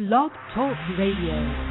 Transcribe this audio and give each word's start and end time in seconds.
Blog 0.00 0.32
Talk 0.54 0.78
Radio. 0.96 1.69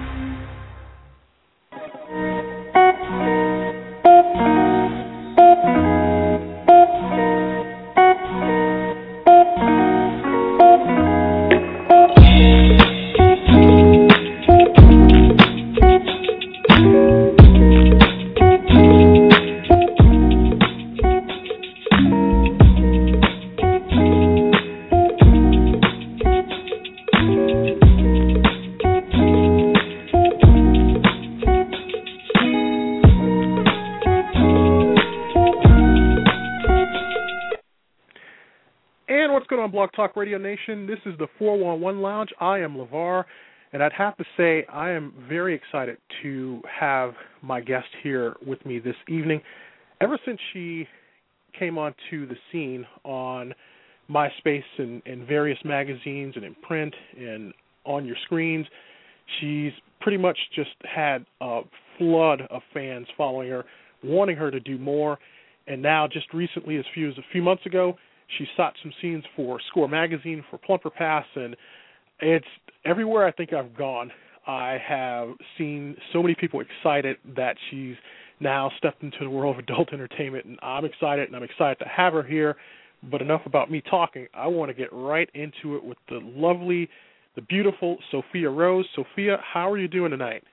Talk 39.99 40.15
Radio 40.15 40.37
Nation? 40.37 40.87
This 40.87 40.99
is 41.05 41.13
the 41.19 41.27
411 41.37 42.01
Lounge. 42.01 42.29
I 42.39 42.59
am 42.59 42.77
LeVar, 42.77 43.25
and 43.73 43.83
I'd 43.83 43.91
have 43.91 44.15
to 44.15 44.23
say 44.37 44.65
I 44.71 44.91
am 44.91 45.13
very 45.27 45.53
excited 45.53 45.97
to 46.23 46.61
have 46.79 47.15
my 47.41 47.59
guest 47.59 47.87
here 48.01 48.37
with 48.47 48.65
me 48.65 48.79
this 48.79 48.95
evening. 49.09 49.41
Ever 49.99 50.17
since 50.25 50.39
she 50.53 50.87
came 51.59 51.77
onto 51.77 52.25
the 52.25 52.37
scene 52.49 52.85
on 53.03 53.53
MySpace 54.09 54.63
and, 54.77 55.01
and 55.05 55.27
various 55.27 55.59
magazines 55.65 56.35
and 56.37 56.45
in 56.45 56.55
print 56.65 56.95
and 57.17 57.53
on 57.83 58.05
your 58.05 58.15
screens, 58.23 58.67
she's 59.41 59.73
pretty 59.99 60.17
much 60.17 60.37
just 60.55 60.69
had 60.85 61.25
a 61.41 61.63
flood 61.97 62.43
of 62.49 62.61
fans 62.73 63.05
following 63.17 63.49
her, 63.49 63.65
wanting 64.01 64.37
her 64.37 64.49
to 64.49 64.61
do 64.61 64.77
more. 64.77 65.19
And 65.67 65.81
now, 65.81 66.07
just 66.07 66.33
recently, 66.33 66.77
as 66.77 66.85
few 66.93 67.09
as 67.09 67.17
a 67.17 67.25
few 67.33 67.41
months 67.41 67.65
ago, 67.65 67.97
she 68.37 68.45
shot 68.55 68.73
some 68.81 68.91
scenes 69.01 69.23
for 69.35 69.59
Score 69.69 69.87
magazine 69.87 70.43
for 70.49 70.57
Plumper 70.57 70.89
Pass, 70.89 71.25
and 71.35 71.55
it's 72.19 72.45
everywhere 72.85 73.25
I 73.25 73.31
think 73.31 73.53
I've 73.53 73.75
gone. 73.75 74.11
I 74.47 74.77
have 74.87 75.29
seen 75.57 75.95
so 76.13 76.21
many 76.21 76.35
people 76.35 76.61
excited 76.61 77.17
that 77.35 77.55
she's 77.69 77.95
now 78.39 78.71
stepped 78.77 79.03
into 79.03 79.17
the 79.21 79.29
world 79.29 79.57
of 79.57 79.63
adult 79.63 79.89
entertainment, 79.93 80.45
and 80.45 80.59
I'm 80.61 80.85
excited, 80.85 81.27
and 81.27 81.35
I'm 81.35 81.43
excited 81.43 81.77
to 81.79 81.85
have 81.85 82.13
her 82.13 82.23
here. 82.23 82.55
But 83.09 83.21
enough 83.21 83.41
about 83.45 83.71
me 83.71 83.81
talking. 83.89 84.27
I 84.33 84.47
want 84.47 84.69
to 84.69 84.73
get 84.73 84.89
right 84.91 85.29
into 85.33 85.77
it 85.77 85.83
with 85.83 85.97
the 86.09 86.19
lovely, 86.21 86.89
the 87.35 87.41
beautiful 87.43 87.97
Sophia 88.11 88.49
Rose. 88.49 88.85
Sophia, 88.93 89.37
how 89.41 89.71
are 89.71 89.77
you 89.77 89.87
doing 89.87 90.11
tonight? 90.11 90.43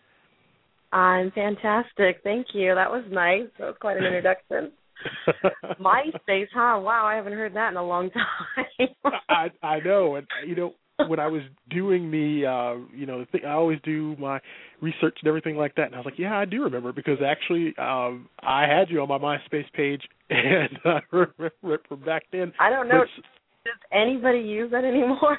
I'm 0.92 1.32
fantastic. 1.32 2.20
Thank 2.22 2.48
you. 2.54 2.72
That 2.77 2.88
was 2.88 3.04
nice. 3.10 3.48
That 3.58 3.66
was 3.66 3.77
quite 3.80 3.97
an 3.97 4.04
introduction. 4.06 4.70
MySpace, 5.80 6.48
huh? 6.52 6.80
Wow, 6.80 7.06
I 7.06 7.14
haven't 7.14 7.34
heard 7.34 7.55
that 7.55 7.70
in 7.70 7.77
a 7.77 7.84
long 7.84 8.11
time. 8.11 8.89
I 9.28 9.50
I 9.62 9.80
know, 9.80 10.16
and 10.16 10.27
you 10.47 10.55
know 10.56 10.75
when 11.08 11.20
I 11.20 11.27
was 11.27 11.42
doing 11.70 12.11
the 12.11 12.47
uh 12.47 12.97
you 12.97 13.06
know 13.06 13.20
the 13.20 13.27
thing 13.27 13.42
I 13.47 13.53
always 13.53 13.78
do 13.84 14.16
my 14.19 14.41
research 14.80 15.19
and 15.20 15.28
everything 15.28 15.56
like 15.56 15.75
that, 15.77 15.86
and 15.86 15.94
I 15.94 15.98
was 15.98 16.06
like, 16.06 16.19
yeah, 16.19 16.36
I 16.36 16.44
do 16.44 16.62
remember 16.62 16.92
because 16.92 17.19
actually 17.25 17.75
um 17.78 18.28
I 18.41 18.62
had 18.62 18.91
you 18.91 19.00
on 19.03 19.08
my 19.08 19.19
MySpace 19.19 19.70
page, 19.75 20.03
and 20.30 20.78
I 20.84 21.00
remember 21.10 21.50
it 21.75 21.81
from 21.88 22.00
back 22.05 22.25
then. 22.33 22.53
I 22.58 22.70
don't 22.70 22.88
know. 22.88 23.00
But 23.00 23.70
Does 23.70 23.81
anybody 23.92 24.38
use 24.38 24.70
that 24.70 24.84
anymore? 24.84 25.38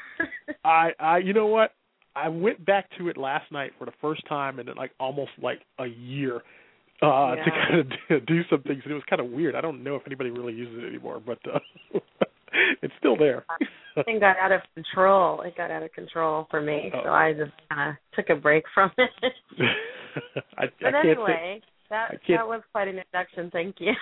I 0.63 0.91
I 0.99 1.17
you 1.19 1.33
know 1.33 1.47
what 1.47 1.71
I 2.15 2.29
went 2.29 2.65
back 2.65 2.89
to 2.97 3.09
it 3.09 3.17
last 3.17 3.51
night 3.51 3.71
for 3.77 3.85
the 3.85 3.93
first 4.01 4.27
time 4.27 4.59
in 4.59 4.67
like 4.75 4.91
almost 4.99 5.31
like 5.41 5.61
a 5.79 5.85
year 5.85 6.41
uh 7.01 7.35
to 7.35 7.51
kind 7.51 7.93
of 8.09 8.25
do 8.25 8.41
some 8.49 8.61
things 8.63 8.81
and 8.83 8.91
it 8.91 8.95
was 8.95 9.03
kind 9.09 9.19
of 9.19 9.29
weird. 9.31 9.55
I 9.55 9.61
don't 9.61 9.83
know 9.83 9.95
if 9.95 10.03
anybody 10.05 10.29
really 10.29 10.53
uses 10.53 10.83
it 10.83 10.87
anymore, 10.87 11.21
but 11.25 11.39
uh 11.53 11.59
it's 12.81 12.93
still 12.99 13.17
there. 13.17 13.45
Thing 14.05 14.19
got 14.19 14.37
out 14.37 14.51
of 14.51 14.61
control. 14.75 15.41
It 15.41 15.57
got 15.57 15.71
out 15.71 15.83
of 15.83 15.91
control 15.93 16.47
for 16.51 16.61
me, 16.61 16.89
so 16.91 17.09
Oh. 17.09 17.13
I 17.13 17.33
just 17.33 17.51
kind 17.69 17.91
of 17.91 17.95
took 18.15 18.29
a 18.35 18.39
break 18.39 18.63
from 18.73 18.91
it. 18.97 19.09
I, 20.57 20.63
I 20.63 20.67
but 20.81 20.91
can't 20.91 20.95
anyway, 21.05 21.61
that 21.89 22.11
that 22.27 22.47
was 22.47 22.61
quite 22.71 22.87
an 22.87 22.97
introduction. 22.97 23.49
Thank 23.51 23.75
you. 23.79 23.93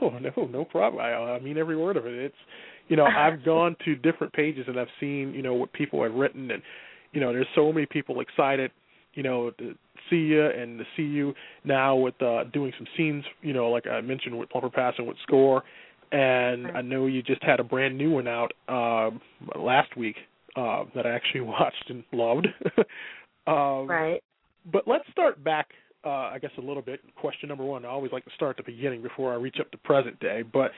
no, 0.00 0.18
no, 0.18 0.46
no 0.46 0.64
problem. 0.64 1.02
I, 1.02 1.12
I 1.12 1.40
mean 1.40 1.58
every 1.58 1.76
word 1.76 1.96
of 1.96 2.06
it. 2.06 2.14
It's 2.14 2.34
you 2.88 2.96
know 2.96 3.04
I've 3.04 3.44
gone 3.44 3.76
to 3.84 3.94
different 3.96 4.32
pages 4.32 4.64
and 4.68 4.78
I've 4.78 4.88
seen 4.98 5.32
you 5.34 5.42
know 5.42 5.54
what 5.54 5.72
people 5.72 6.02
have 6.02 6.14
written 6.14 6.50
and 6.50 6.62
you 7.12 7.20
know 7.20 7.32
there's 7.32 7.48
so 7.54 7.72
many 7.72 7.86
people 7.86 8.20
excited 8.20 8.70
you 9.14 9.22
know 9.22 9.50
to 9.58 9.74
see 10.08 10.16
you 10.16 10.44
and 10.44 10.78
to 10.78 10.84
see 10.96 11.02
you 11.02 11.34
now 11.64 11.96
with 11.96 12.20
uh 12.22 12.44
doing 12.52 12.72
some 12.78 12.86
scenes 12.96 13.24
you 13.42 13.52
know 13.52 13.70
like 13.70 13.86
I 13.86 14.00
mentioned 14.00 14.38
with 14.38 14.50
Plumper 14.50 14.70
Pass 14.70 14.94
and 14.98 15.06
with 15.06 15.16
Score 15.22 15.62
and 16.12 16.66
I 16.68 16.80
know 16.80 17.06
you 17.06 17.22
just 17.22 17.42
had 17.42 17.60
a 17.60 17.64
brand 17.64 17.96
new 17.96 18.10
one 18.10 18.28
out 18.28 18.52
um 18.68 19.20
last 19.56 19.96
week 19.96 20.16
uh 20.56 20.84
that 20.94 21.06
I 21.06 21.10
actually 21.10 21.40
watched 21.42 21.84
and 21.88 22.04
loved. 22.12 22.48
um 23.46 23.86
right. 23.86 24.22
but 24.72 24.86
let's 24.86 25.04
start 25.10 25.42
back, 25.42 25.68
uh, 26.04 26.08
I 26.08 26.38
guess, 26.40 26.50
a 26.58 26.60
little 26.60 26.82
bit. 26.82 27.00
Question 27.16 27.48
number 27.48 27.64
one. 27.64 27.84
I 27.84 27.88
always 27.88 28.12
like 28.12 28.24
to 28.24 28.30
start 28.34 28.58
at 28.58 28.66
the 28.66 28.72
beginning 28.72 29.02
before 29.02 29.32
I 29.32 29.36
reach 29.36 29.56
up 29.60 29.70
to 29.70 29.78
present 29.78 30.18
day. 30.20 30.42
But 30.42 30.72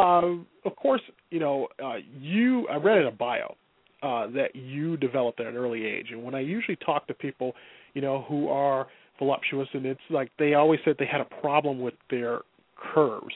um, 0.00 0.46
of 0.64 0.76
course, 0.76 1.00
you 1.30 1.40
know, 1.40 1.68
uh, 1.82 1.96
you. 2.20 2.68
I 2.68 2.76
read 2.76 2.98
in 2.98 3.06
a 3.06 3.10
bio 3.12 3.56
uh, 4.02 4.26
that 4.28 4.54
you 4.54 4.96
developed 4.96 5.40
at 5.40 5.46
an 5.46 5.56
early 5.56 5.86
age, 5.86 6.08
and 6.10 6.22
when 6.22 6.34
I 6.34 6.40
usually 6.40 6.76
talk 6.76 7.06
to 7.08 7.14
people, 7.14 7.54
you 7.94 8.02
know, 8.02 8.24
who 8.28 8.48
are 8.48 8.86
voluptuous, 9.18 9.68
and 9.72 9.86
it's 9.86 10.00
like 10.10 10.30
they 10.38 10.54
always 10.54 10.80
said 10.84 10.96
they 10.98 11.06
had 11.06 11.20
a 11.20 11.40
problem 11.40 11.80
with 11.80 11.94
their 12.10 12.40
curves. 12.94 13.34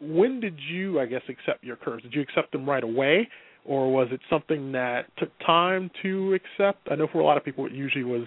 When 0.00 0.40
did 0.40 0.58
you, 0.70 0.98
I 0.98 1.06
guess, 1.06 1.20
accept 1.28 1.62
your 1.62 1.76
curves? 1.76 2.02
Did 2.02 2.14
you 2.14 2.22
accept 2.22 2.52
them 2.52 2.68
right 2.68 2.82
away, 2.82 3.28
or 3.66 3.92
was 3.92 4.08
it 4.10 4.20
something 4.30 4.72
that 4.72 5.06
took 5.18 5.30
time 5.44 5.90
to 6.02 6.32
accept? 6.34 6.88
I 6.90 6.94
know 6.94 7.06
for 7.12 7.20
a 7.20 7.24
lot 7.24 7.36
of 7.36 7.44
people, 7.44 7.66
it 7.66 7.72
usually 7.72 8.04
was 8.04 8.26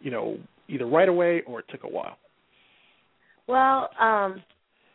you 0.00 0.10
know, 0.10 0.38
either 0.68 0.86
right 0.86 1.08
away 1.08 1.42
or 1.46 1.60
it 1.60 1.66
took 1.70 1.84
a 1.84 1.88
while. 1.88 2.16
Well, 3.46 3.90
um, 4.00 4.42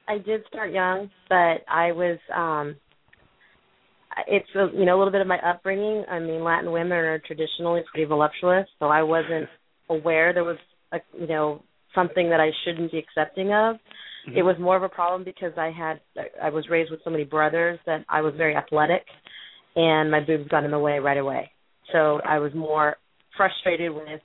I 0.08 0.18
did 0.24 0.42
start 0.48 0.72
young, 0.72 1.10
but 1.30 1.64
I 1.70 1.92
was 1.92 2.20
um 2.36 2.76
it's 4.28 4.50
a, 4.56 4.68
you 4.78 4.86
know 4.86 4.98
a 4.98 5.00
little 5.00 5.12
bit 5.12 5.22
of 5.22 5.28
my 5.28 5.40
upbringing. 5.40 6.04
I 6.10 6.20
mean, 6.20 6.44
Latin 6.44 6.72
women 6.72 6.92
are 6.92 7.20
traditionally 7.20 7.82
pretty 7.92 8.06
voluptuous, 8.06 8.68
so 8.80 8.86
I 8.86 9.04
wasn't 9.04 9.48
aware 9.90 10.34
there 10.34 10.44
was 10.44 10.58
a 10.92 10.98
you 11.20 11.28
know 11.28 11.62
something 11.96 12.30
that 12.30 12.40
I 12.40 12.50
shouldn't 12.64 12.92
be 12.92 13.00
accepting 13.00 13.48
of. 13.48 13.76
Mm-hmm. 14.28 14.38
It 14.38 14.44
was 14.44 14.56
more 14.60 14.78
of 14.78 14.84
a 14.84 14.90
problem 14.90 15.24
because 15.24 15.54
I 15.58 15.72
had 15.72 16.00
I 16.42 16.50
was 16.50 16.66
raised 16.70 16.92
with 16.92 17.02
so 17.04 17.10
many 17.10 17.24
brothers 17.24 17.80
that 17.86 18.06
I 18.10 18.22
was 18.22 18.34
very 18.38 18.56
athletic, 18.56 19.06
and 19.76 20.10
my 20.10 20.20
boobs 20.20 20.48
got 20.50 20.64
in 20.64 20.72
the 20.72 20.80
way 20.80 21.00
right 21.00 21.18
away. 21.18 21.52
So 21.92 22.20
I 22.26 22.40
was 22.40 22.54
more 22.54 22.96
frustrated 23.36 23.92
with 23.94 24.22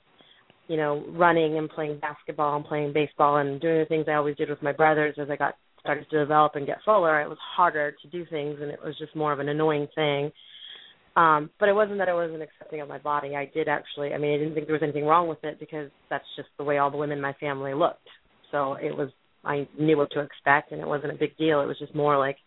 you 0.67 0.77
know 0.77 1.03
running 1.09 1.57
and 1.57 1.69
playing 1.69 1.99
basketball 1.99 2.55
and 2.55 2.65
playing 2.65 2.93
baseball 2.93 3.37
and 3.37 3.59
doing 3.59 3.79
the 3.79 3.85
things 3.85 4.05
I 4.07 4.13
always 4.13 4.37
did 4.37 4.49
with 4.49 4.61
my 4.61 4.71
brothers 4.71 5.15
as 5.19 5.29
I 5.29 5.35
got 5.35 5.55
started 5.79 6.09
to 6.09 6.19
develop 6.19 6.55
and 6.55 6.65
get 6.65 6.77
fuller. 6.83 7.21
It 7.21 7.29
was 7.29 7.37
harder 7.55 7.91
to 7.91 8.07
do 8.09 8.25
things, 8.29 8.57
and 8.61 8.71
it 8.71 8.79
was 8.83 8.97
just 8.97 9.15
more 9.15 9.33
of 9.33 9.39
an 9.39 9.49
annoying 9.49 9.87
thing. 9.95 10.31
Um, 11.15 11.49
but 11.59 11.69
it 11.69 11.73
wasn't 11.73 11.97
that 11.97 12.09
I 12.09 12.13
wasn't 12.13 12.43
accepting 12.43 12.81
of 12.81 12.87
my 12.87 12.99
body. 12.99 13.35
I 13.35 13.49
did 13.53 13.67
actually. 13.67 14.13
I 14.13 14.17
mean, 14.17 14.35
I 14.35 14.37
didn't 14.37 14.53
think 14.53 14.67
there 14.67 14.75
was 14.75 14.83
anything 14.83 15.05
wrong 15.05 15.27
with 15.27 15.43
it 15.43 15.59
because 15.59 15.89
that's 16.09 16.25
just 16.35 16.49
the 16.57 16.63
way 16.63 16.77
all 16.77 16.91
the 16.91 16.97
women 16.97 17.17
in 17.17 17.21
my 17.21 17.33
family 17.33 17.73
looked. 17.73 18.07
So 18.51 18.73
it 18.75 18.95
was. 18.95 19.09
I 19.43 19.67
knew 19.79 19.97
what 19.97 20.11
to 20.11 20.19
expect, 20.19 20.71
and 20.71 20.81
it 20.81 20.87
wasn't 20.87 21.13
a 21.13 21.17
big 21.17 21.37
deal. 21.37 21.61
It 21.61 21.65
was 21.65 21.79
just 21.79 21.95
more 21.95 22.17
like 22.17 22.37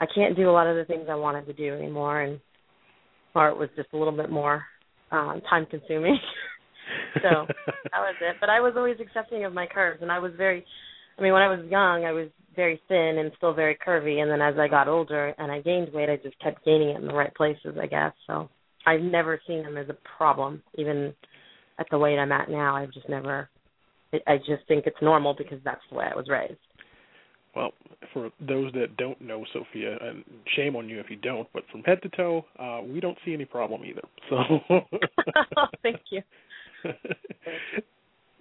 I 0.00 0.06
can't 0.12 0.36
do 0.36 0.48
a 0.48 0.52
lot 0.52 0.66
of 0.66 0.76
the 0.76 0.84
things 0.84 1.06
I 1.10 1.14
wanted 1.14 1.46
to 1.46 1.52
do 1.52 1.74
anymore, 1.74 2.22
and 2.22 2.40
or 3.34 3.54
was 3.54 3.68
just 3.76 3.88
a 3.92 3.96
little 3.96 4.16
bit 4.16 4.30
more 4.30 4.64
um, 5.12 5.40
time 5.48 5.66
consuming. 5.70 6.18
so 7.22 7.46
that 7.46 8.00
was 8.00 8.16
it. 8.20 8.36
But 8.40 8.50
I 8.50 8.60
was 8.60 8.74
always 8.76 8.96
accepting 9.00 9.44
of 9.44 9.52
my 9.52 9.66
curves, 9.66 10.00
and 10.02 10.10
I 10.10 10.18
was 10.18 10.32
very. 10.36 10.64
I 11.20 11.22
mean, 11.22 11.34
when 11.34 11.42
I 11.42 11.48
was 11.48 11.66
young, 11.68 12.04
I 12.06 12.12
was 12.12 12.28
very 12.56 12.80
thin 12.88 13.18
and 13.18 13.30
still 13.36 13.52
very 13.52 13.76
curvy, 13.86 14.22
and 14.22 14.30
then 14.30 14.40
as 14.40 14.58
I 14.58 14.68
got 14.68 14.88
older 14.88 15.34
and 15.38 15.52
I 15.52 15.60
gained 15.60 15.92
weight, 15.92 16.08
I 16.08 16.16
just 16.16 16.38
kept 16.40 16.64
gaining 16.64 16.90
it 16.90 16.96
in 16.96 17.06
the 17.06 17.14
right 17.14 17.34
places, 17.34 17.76
I 17.80 17.86
guess. 17.86 18.12
So 18.26 18.48
I've 18.86 19.02
never 19.02 19.40
seen 19.46 19.62
them 19.62 19.76
as 19.76 19.88
a 19.90 19.96
problem, 20.16 20.62
even 20.76 21.14
at 21.78 21.86
the 21.90 21.98
weight 21.98 22.18
I'm 22.18 22.32
at 22.32 22.50
now. 22.50 22.74
I've 22.74 22.92
just 22.92 23.08
never. 23.08 23.50
I 24.26 24.38
just 24.38 24.66
think 24.66 24.86
it's 24.86 24.96
normal 25.00 25.34
because 25.36 25.60
that's 25.64 25.82
the 25.90 25.96
way 25.96 26.06
I 26.10 26.16
was 26.16 26.26
raised. 26.28 26.58
Well, 27.54 27.72
for 28.12 28.30
those 28.40 28.72
that 28.72 28.96
don't 28.96 29.20
know 29.20 29.44
Sophia, 29.52 29.96
and 30.00 30.24
shame 30.56 30.74
on 30.74 30.88
you 30.88 31.00
if 31.00 31.10
you 31.10 31.16
don't, 31.16 31.48
but 31.52 31.64
from 31.70 31.82
head 31.82 32.00
to 32.02 32.08
toe, 32.08 32.44
uh, 32.58 32.80
we 32.82 32.98
don't 33.00 33.18
see 33.24 33.34
any 33.34 33.44
problem 33.44 33.82
either. 33.84 34.02
So, 34.30 34.36
Thank 35.82 36.00
you. 36.10 36.22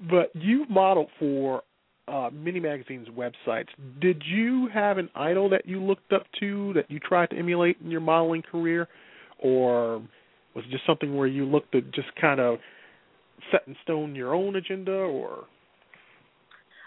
but 0.09 0.31
you've 0.33 0.69
modeled 0.69 1.09
for 1.19 1.63
uh, 2.09 2.29
many 2.31 2.59
magazines' 2.59 3.07
websites. 3.09 3.67
Did 4.01 4.23
you 4.25 4.67
have 4.73 4.97
an 4.97 5.09
idol 5.15 5.49
that 5.49 5.65
you 5.65 5.79
looked 5.81 6.11
up 6.11 6.23
to 6.39 6.73
that 6.73 6.89
you 6.89 6.99
tried 6.99 7.29
to 7.29 7.37
emulate 7.37 7.77
in 7.83 7.91
your 7.91 8.01
modeling 8.01 8.41
career, 8.41 8.87
or 9.37 10.01
Was 10.55 10.65
it 10.67 10.71
just 10.71 10.85
something 10.85 11.15
where 11.15 11.27
you 11.27 11.45
looked 11.45 11.71
to 11.73 11.81
just 11.81 12.13
kind 12.19 12.39
of 12.39 12.57
set 13.51 13.61
in 13.67 13.75
stone 13.83 14.15
your 14.15 14.33
own 14.33 14.55
agenda, 14.55 14.91
or? 14.91 15.45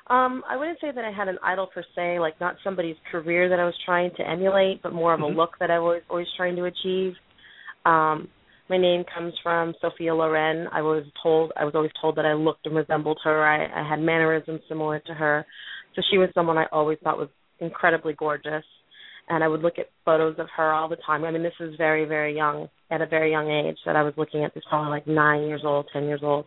Um, 0.09 0.43
I 0.49 0.57
wouldn't 0.57 0.81
say 0.81 0.91
that 0.93 1.05
I 1.05 1.13
had 1.13 1.29
an 1.29 1.39
idol 1.43 1.69
per 1.73 1.85
se, 1.95 2.19
like 2.19 2.39
not 2.41 2.57
somebody's 2.65 2.97
career 3.11 3.49
that 3.49 3.61
I 3.61 3.65
was 3.65 3.75
trying 3.87 4.11
to 4.17 4.29
emulate, 4.29 4.83
but 4.83 4.93
more 4.93 5.15
of 5.15 5.21
Mhm. 5.21 5.33
a 5.33 5.37
look 5.37 5.57
that 5.59 5.71
I 5.71 5.79
was 5.79 6.03
always 6.11 6.31
trying 6.37 6.57
to 6.57 6.65
achieve. 6.65 7.17
Um, 7.85 8.29
my 8.73 8.79
name 8.79 9.05
comes 9.15 9.35
from 9.43 9.75
Sophia 9.83 10.15
Loren. 10.15 10.67
I 10.73 10.81
was 10.81 11.05
told 11.23 11.53
I 11.59 11.65
was 11.67 11.75
always 11.75 11.91
told 12.01 12.17
that 12.17 12.25
I 12.25 12.33
looked 12.33 12.65
and 12.65 12.75
resembled 12.75 13.19
her. 13.23 13.45
I, 13.45 13.67
I 13.67 13.87
had 13.87 14.01
mannerisms 14.01 14.63
similar 14.67 14.99
to 15.01 15.13
her. 15.13 15.45
So 15.95 16.01
she 16.11 16.17
was 16.17 16.31
someone 16.33 16.57
I 16.57 16.65
always 16.73 16.97
thought 17.05 17.19
was 17.19 17.29
incredibly 17.61 18.15
gorgeous. 18.15 18.65
And 19.29 19.45
I 19.45 19.49
would 19.49 19.61
look 19.61 19.79
at 19.79 19.91
photos 20.07 20.37
of 20.39 20.47
her 20.57 20.73
all 20.73 20.89
the 20.89 20.97
time. 21.07 21.23
I 21.25 21.31
mean, 21.31 21.43
this 21.43 21.53
is 21.61 21.75
very, 21.77 22.07
very 22.07 22.35
young, 22.35 22.69
at 22.91 23.03
a 23.03 23.07
very 23.07 23.31
young 23.31 23.51
age 23.51 23.77
that 23.85 23.95
I 23.95 24.03
was 24.03 24.15
looking 24.17 24.43
at 24.43 24.55
this 24.55 24.65
probably 24.71 24.89
like 24.89 25.07
nine 25.07 25.43
years 25.43 25.63
old, 25.67 25.87
ten 25.93 26.05
years 26.05 26.23
old. 26.23 26.47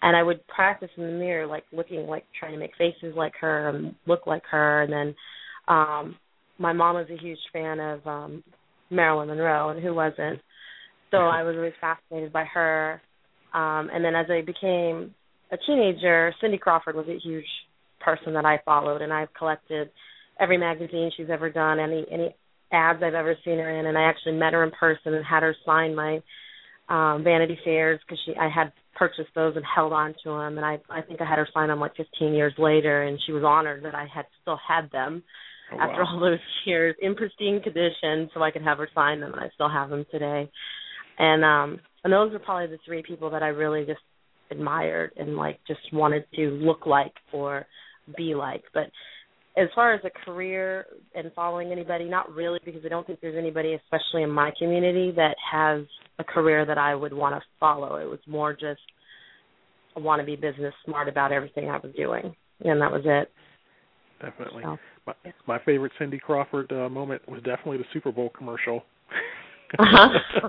And 0.00 0.16
I 0.16 0.22
would 0.22 0.46
practice 0.46 0.90
in 0.96 1.02
the 1.02 1.10
mirror, 1.10 1.44
like 1.44 1.64
looking 1.72 2.06
like 2.06 2.24
trying 2.38 2.52
to 2.52 2.58
make 2.58 2.76
faces 2.78 3.16
like 3.16 3.32
her 3.40 3.70
and 3.70 3.96
look 4.06 4.28
like 4.28 4.44
her. 4.48 4.82
And 4.82 4.92
then 4.92 5.14
um 5.66 6.16
my 6.56 6.72
mom 6.72 6.94
was 6.94 7.08
a 7.10 7.20
huge 7.20 7.38
fan 7.52 7.80
of 7.80 8.06
um 8.06 8.44
Marilyn 8.90 9.26
Monroe 9.26 9.70
and 9.70 9.82
who 9.82 9.92
wasn't. 9.92 10.38
So 11.14 11.20
I 11.20 11.44
was 11.44 11.54
always 11.56 11.72
fascinated 11.80 12.32
by 12.32 12.44
her. 12.44 13.00
Um 13.54 13.88
and 13.92 14.04
then 14.04 14.14
as 14.16 14.26
I 14.28 14.42
became 14.42 15.14
a 15.52 15.56
teenager, 15.66 16.34
Cindy 16.40 16.58
Crawford 16.58 16.96
was 16.96 17.06
a 17.08 17.18
huge 17.22 17.46
person 18.00 18.34
that 18.34 18.44
I 18.44 18.58
followed 18.64 19.00
and 19.00 19.12
I've 19.12 19.32
collected 19.38 19.90
every 20.40 20.58
magazine 20.58 21.10
she's 21.16 21.30
ever 21.30 21.50
done, 21.50 21.78
any 21.78 22.04
any 22.10 22.34
ads 22.72 23.00
I've 23.02 23.14
ever 23.14 23.36
seen 23.44 23.58
her 23.58 23.70
in 23.78 23.86
and 23.86 23.96
I 23.96 24.02
actually 24.02 24.32
met 24.32 24.54
her 24.54 24.64
in 24.64 24.72
person 24.72 25.14
and 25.14 25.24
had 25.24 25.44
her 25.44 25.54
sign 25.64 25.94
my 25.94 26.20
um 26.88 27.22
Vanity 27.22 27.58
Fairs 27.64 28.00
because 28.04 28.18
she 28.26 28.34
I 28.34 28.48
had 28.48 28.72
purchased 28.96 29.34
those 29.34 29.54
and 29.56 29.64
held 29.64 29.92
on 29.92 30.14
to 30.24 30.30
them 30.30 30.58
and 30.58 30.66
I 30.66 30.80
I 30.90 31.02
think 31.02 31.20
I 31.20 31.28
had 31.28 31.38
her 31.38 31.48
sign 31.54 31.68
them 31.68 31.80
like 31.80 31.96
15 31.96 32.34
years 32.34 32.54
later 32.58 33.04
and 33.04 33.20
she 33.24 33.32
was 33.32 33.44
honored 33.44 33.84
that 33.84 33.94
I 33.94 34.06
had 34.12 34.26
still 34.42 34.58
had 34.68 34.90
them 34.90 35.22
Oh, 35.72 35.78
after 35.80 36.02
all 36.04 36.20
those 36.20 36.38
years 36.66 36.94
in 37.00 37.14
pristine 37.14 37.60
condition 37.62 38.30
so 38.34 38.42
I 38.42 38.50
could 38.50 38.62
have 38.62 38.78
her 38.78 38.88
sign 38.94 39.20
them 39.20 39.32
and 39.32 39.40
I 39.40 39.48
still 39.54 39.70
have 39.70 39.88
them 39.88 40.04
today. 40.10 40.50
And 41.18 41.44
um 41.44 41.80
and 42.02 42.12
those 42.12 42.32
were 42.32 42.38
probably 42.38 42.68
the 42.68 42.78
three 42.84 43.02
people 43.06 43.30
that 43.30 43.42
I 43.42 43.48
really 43.48 43.84
just 43.84 44.00
admired 44.50 45.12
and 45.16 45.36
like 45.36 45.58
just 45.66 45.80
wanted 45.92 46.24
to 46.36 46.50
look 46.50 46.86
like 46.86 47.12
or 47.32 47.66
be 48.16 48.34
like. 48.34 48.62
But 48.72 48.90
as 49.56 49.68
far 49.74 49.94
as 49.94 50.00
a 50.04 50.24
career 50.24 50.86
and 51.14 51.30
following 51.34 51.70
anybody, 51.70 52.04
not 52.04 52.32
really 52.32 52.58
because 52.64 52.82
I 52.84 52.88
don't 52.88 53.06
think 53.06 53.20
there's 53.20 53.38
anybody, 53.38 53.74
especially 53.74 54.22
in 54.22 54.30
my 54.30 54.52
community, 54.58 55.12
that 55.16 55.36
has 55.50 55.82
a 56.18 56.24
career 56.24 56.66
that 56.66 56.78
I 56.78 56.94
would 56.94 57.12
want 57.12 57.34
to 57.36 57.40
follow. 57.60 57.96
It 57.96 58.08
was 58.08 58.18
more 58.26 58.52
just 58.52 58.80
I 59.96 60.00
want 60.00 60.20
to 60.20 60.26
be 60.26 60.36
business 60.36 60.74
smart 60.84 61.08
about 61.08 61.32
everything 61.32 61.70
I 61.70 61.78
was 61.78 61.92
doing. 61.96 62.34
And 62.64 62.80
that 62.80 62.90
was 62.90 63.02
it. 63.04 63.30
Definitely. 64.20 64.62
So, 64.64 64.78
My, 65.06 65.14
my 65.46 65.58
favorite 65.64 65.92
Cindy 65.98 66.18
Crawford 66.18 66.72
uh, 66.72 66.88
moment 66.88 67.22
was 67.28 67.42
definitely 67.42 67.78
the 67.78 67.84
Super 67.92 68.10
Bowl 68.10 68.30
commercial. 68.36 68.82
Uh-huh. 69.78 70.48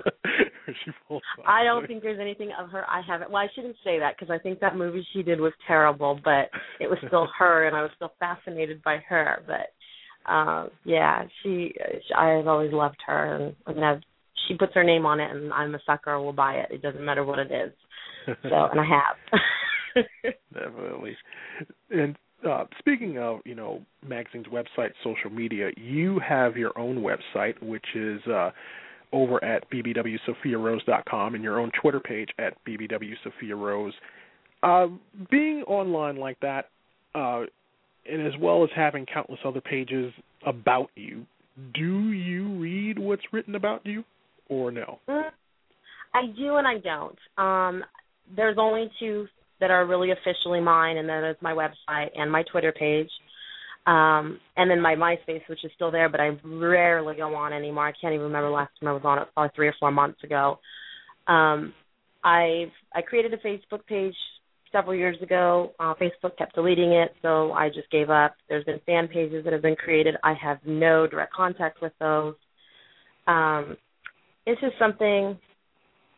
She 0.84 0.90
pulls 1.06 1.22
off 1.38 1.44
I 1.46 1.64
don't 1.64 1.86
think 1.86 2.02
there's 2.02 2.20
anything 2.20 2.50
of 2.58 2.70
her 2.70 2.84
I 2.88 3.00
haven't. 3.06 3.30
Well, 3.30 3.42
I 3.42 3.48
shouldn't 3.54 3.76
say 3.84 3.98
that 3.98 4.16
because 4.18 4.32
I 4.32 4.38
think 4.38 4.60
that 4.60 4.76
movie 4.76 5.06
she 5.12 5.22
did 5.22 5.40
was 5.40 5.52
terrible, 5.66 6.18
but 6.24 6.50
it 6.80 6.88
was 6.88 6.98
still 7.06 7.28
her, 7.38 7.66
and 7.66 7.76
I 7.76 7.82
was 7.82 7.90
still 7.96 8.12
fascinated 8.18 8.82
by 8.82 8.98
her. 9.08 9.42
But 9.46 10.30
um 10.30 10.70
yeah, 10.84 11.24
she. 11.42 11.74
I've 12.16 12.46
always 12.46 12.72
loved 12.72 12.98
her, 13.06 13.54
and 13.66 13.74
mean, 13.74 13.84
I've, 13.84 14.02
she 14.48 14.56
puts 14.56 14.74
her 14.74 14.84
name 14.84 15.06
on 15.06 15.20
it, 15.20 15.30
and 15.30 15.52
I'm 15.52 15.74
a 15.74 15.80
sucker. 15.86 16.14
I 16.14 16.18
will 16.18 16.32
buy 16.32 16.54
it. 16.54 16.70
It 16.70 16.82
doesn't 16.82 17.04
matter 17.04 17.24
what 17.24 17.38
it 17.38 17.50
is. 17.52 17.72
So, 18.26 18.54
and 18.70 18.80
I 18.80 18.84
have. 18.84 19.40
Definitely. 20.52 21.16
And 21.90 22.16
uh, 22.48 22.64
speaking 22.78 23.18
of, 23.18 23.40
you 23.44 23.54
know, 23.54 23.82
magazine's 24.06 24.46
website, 24.46 24.90
social 25.02 25.30
media, 25.30 25.70
you 25.76 26.20
have 26.26 26.56
your 26.56 26.76
own 26.78 27.02
website, 27.02 27.60
which 27.62 27.86
is 27.94 28.20
uh, 28.26 28.50
over 29.16 29.42
at 29.42 29.68
bbwsophiarose.com 29.70 31.34
and 31.34 31.42
your 31.42 31.58
own 31.58 31.72
Twitter 31.80 32.00
page 32.00 32.28
at 32.38 32.54
bbwsophiarose. 32.64 33.92
Uh, 34.62 34.86
being 35.30 35.62
online 35.62 36.16
like 36.16 36.38
that, 36.40 36.66
uh, 37.14 37.42
and 38.10 38.26
as 38.26 38.34
well 38.40 38.62
as 38.62 38.70
having 38.76 39.06
countless 39.06 39.40
other 39.44 39.60
pages 39.60 40.12
about 40.46 40.90
you, 40.94 41.24
do 41.74 42.10
you 42.10 42.58
read 42.58 42.98
what's 42.98 43.22
written 43.32 43.54
about 43.54 43.84
you 43.86 44.04
or 44.48 44.70
no? 44.70 44.98
Mm, 45.08 45.30
I 46.14 46.26
do 46.36 46.56
and 46.56 46.66
I 46.66 46.78
don't. 46.78 47.18
Um, 47.38 47.84
there's 48.34 48.56
only 48.58 48.90
two 49.00 49.26
that 49.60 49.70
are 49.70 49.86
really 49.86 50.10
officially 50.10 50.60
mine, 50.60 50.98
and 50.98 51.08
that 51.08 51.28
is 51.28 51.36
my 51.40 51.52
website 51.52 52.10
and 52.14 52.30
my 52.30 52.42
Twitter 52.50 52.72
page, 52.72 53.08
um, 53.86 54.40
and 54.56 54.68
then 54.68 54.80
my 54.80 54.96
MySpace, 54.96 55.48
which 55.48 55.64
is 55.64 55.70
still 55.76 55.92
there, 55.92 56.08
but 56.08 56.20
I 56.20 56.36
rarely 56.44 57.16
go 57.16 57.34
on 57.34 57.52
anymore. 57.52 57.86
I 57.86 57.92
can't 58.00 58.14
even 58.14 58.26
remember 58.26 58.50
last 58.50 58.72
time 58.80 58.88
I 58.88 58.92
was 58.92 59.02
on 59.04 59.18
it, 59.18 59.28
probably 59.32 59.52
three 59.54 59.68
or 59.68 59.74
four 59.78 59.92
months 59.92 60.22
ago. 60.24 60.58
Um, 61.28 61.72
I've 62.24 62.72
I 62.94 63.02
created 63.02 63.32
a 63.32 63.36
Facebook 63.38 63.86
page 63.86 64.14
several 64.72 64.96
years 64.96 65.16
ago. 65.22 65.72
Uh, 65.78 65.94
Facebook 65.94 66.36
kept 66.36 66.56
deleting 66.56 66.92
it, 66.92 67.12
so 67.22 67.52
I 67.52 67.68
just 67.68 67.88
gave 67.92 68.10
up. 68.10 68.34
There's 68.48 68.64
been 68.64 68.80
fan 68.86 69.06
pages 69.06 69.44
that 69.44 69.52
have 69.52 69.62
been 69.62 69.76
created. 69.76 70.16
I 70.24 70.34
have 70.34 70.58
no 70.66 71.06
direct 71.06 71.32
contact 71.32 71.80
with 71.80 71.92
those. 72.00 72.34
Um, 73.28 73.76
it's 74.46 74.60
just 74.60 74.74
something 74.78 75.38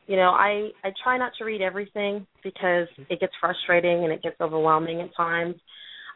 you 0.06 0.16
know 0.16 0.30
i 0.30 0.68
i 0.84 0.92
try 1.02 1.16
not 1.18 1.32
to 1.38 1.44
read 1.44 1.60
everything 1.62 2.26
because 2.42 2.88
it 3.10 3.20
gets 3.20 3.32
frustrating 3.40 4.04
and 4.04 4.12
it 4.12 4.22
gets 4.22 4.36
overwhelming 4.40 5.00
at 5.00 5.14
times 5.16 5.54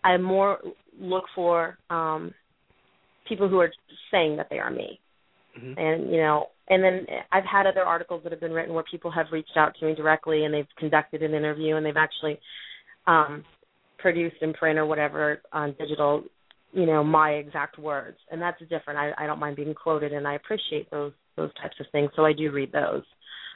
i 0.04 0.16
more 0.16 0.58
look 1.00 1.24
for 1.34 1.78
um 1.90 2.32
people 3.28 3.48
who 3.48 3.60
are 3.60 3.72
saying 4.10 4.36
that 4.36 4.48
they 4.50 4.58
are 4.58 4.70
me. 4.70 5.00
Mhm. 5.58 5.74
and 5.78 6.10
you 6.10 6.18
know 6.18 6.46
and 6.68 6.82
then 6.82 7.06
i've 7.30 7.44
had 7.44 7.66
other 7.66 7.82
articles 7.82 8.22
that 8.22 8.32
have 8.32 8.40
been 8.40 8.52
written 8.52 8.74
where 8.74 8.84
people 8.90 9.10
have 9.10 9.26
reached 9.32 9.56
out 9.56 9.74
to 9.76 9.86
me 9.86 9.94
directly 9.94 10.44
and 10.44 10.54
they've 10.54 10.76
conducted 10.78 11.22
an 11.22 11.34
interview 11.34 11.76
and 11.76 11.84
they've 11.84 11.96
actually 11.96 12.38
um 13.06 13.44
produced 13.98 14.36
in 14.42 14.52
print 14.54 14.78
or 14.78 14.86
whatever 14.86 15.40
on 15.52 15.74
digital 15.78 16.24
you 16.72 16.86
know 16.86 17.04
my 17.04 17.32
exact 17.32 17.78
words. 17.78 18.16
And 18.30 18.40
that's 18.40 18.58
different. 18.68 18.98
I 18.98 19.12
i 19.22 19.26
don't 19.26 19.38
mind 19.38 19.56
being 19.56 19.74
quoted 19.74 20.12
and 20.12 20.26
i 20.26 20.34
appreciate 20.34 20.90
those 20.90 21.12
those 21.36 21.50
types 21.60 21.76
of 21.80 21.86
things. 21.92 22.10
So 22.16 22.24
i 22.24 22.32
do 22.32 22.50
read 22.50 22.72
those 22.72 23.04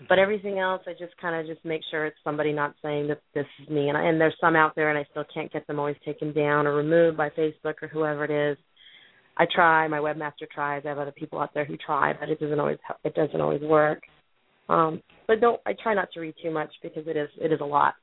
but 0.09 0.19
everything 0.19 0.59
else 0.59 0.83
i 0.87 0.93
just 0.93 1.17
kind 1.21 1.35
of 1.35 1.47
just 1.53 1.65
make 1.65 1.81
sure 1.91 2.07
it's 2.07 2.17
somebody 2.25 2.53
not 2.53 2.75
saying 2.83 3.09
that 3.09 3.21
this 3.35 3.47
is 3.63 3.69
me. 3.69 3.89
And 3.89 3.97
I, 3.97 4.05
and 4.05 4.21
there's 4.21 4.37
some 4.41 4.57
out 4.57 4.75
there 4.75 4.91
and 4.91 4.99
i 4.99 5.07
still 5.11 5.25
can't 5.33 5.53
get 5.53 5.67
them 5.67 5.79
always 5.79 5.97
taken 6.05 6.33
down 6.33 6.67
or 6.67 6.75
removed 6.75 7.17
by 7.17 7.31
facebook 7.31 7.75
or 7.83 7.89
whoever 7.89 8.25
it 8.25 8.53
is. 8.53 8.59
I 9.39 9.47
try 9.53 9.87
my 9.89 9.99
webmaster 9.99 10.49
tries 10.53 10.83
i 10.85 10.89
have 10.89 10.99
other 10.99 11.13
people 11.13 11.41
out 11.41 11.55
there 11.55 11.65
who 11.65 11.77
try 11.77 12.13
but 12.19 12.29
it 12.29 12.41
doesn't 12.41 12.61
always 12.61 12.79
help. 12.87 12.99
it 13.05 13.15
doesn't 13.15 13.41
always 13.41 13.63
work. 13.63 14.03
Um 14.69 15.03
but 15.27 15.41
don't 15.41 15.61
i 15.67 15.73
try 15.83 15.95
not 15.95 16.09
to 16.13 16.21
read 16.21 16.35
too 16.43 16.51
much 16.51 16.73
because 16.83 17.07
it 17.07 17.17
is 17.17 17.29
it 17.41 17.53
is 17.53 17.61
a 17.61 17.67
lot. 17.67 17.95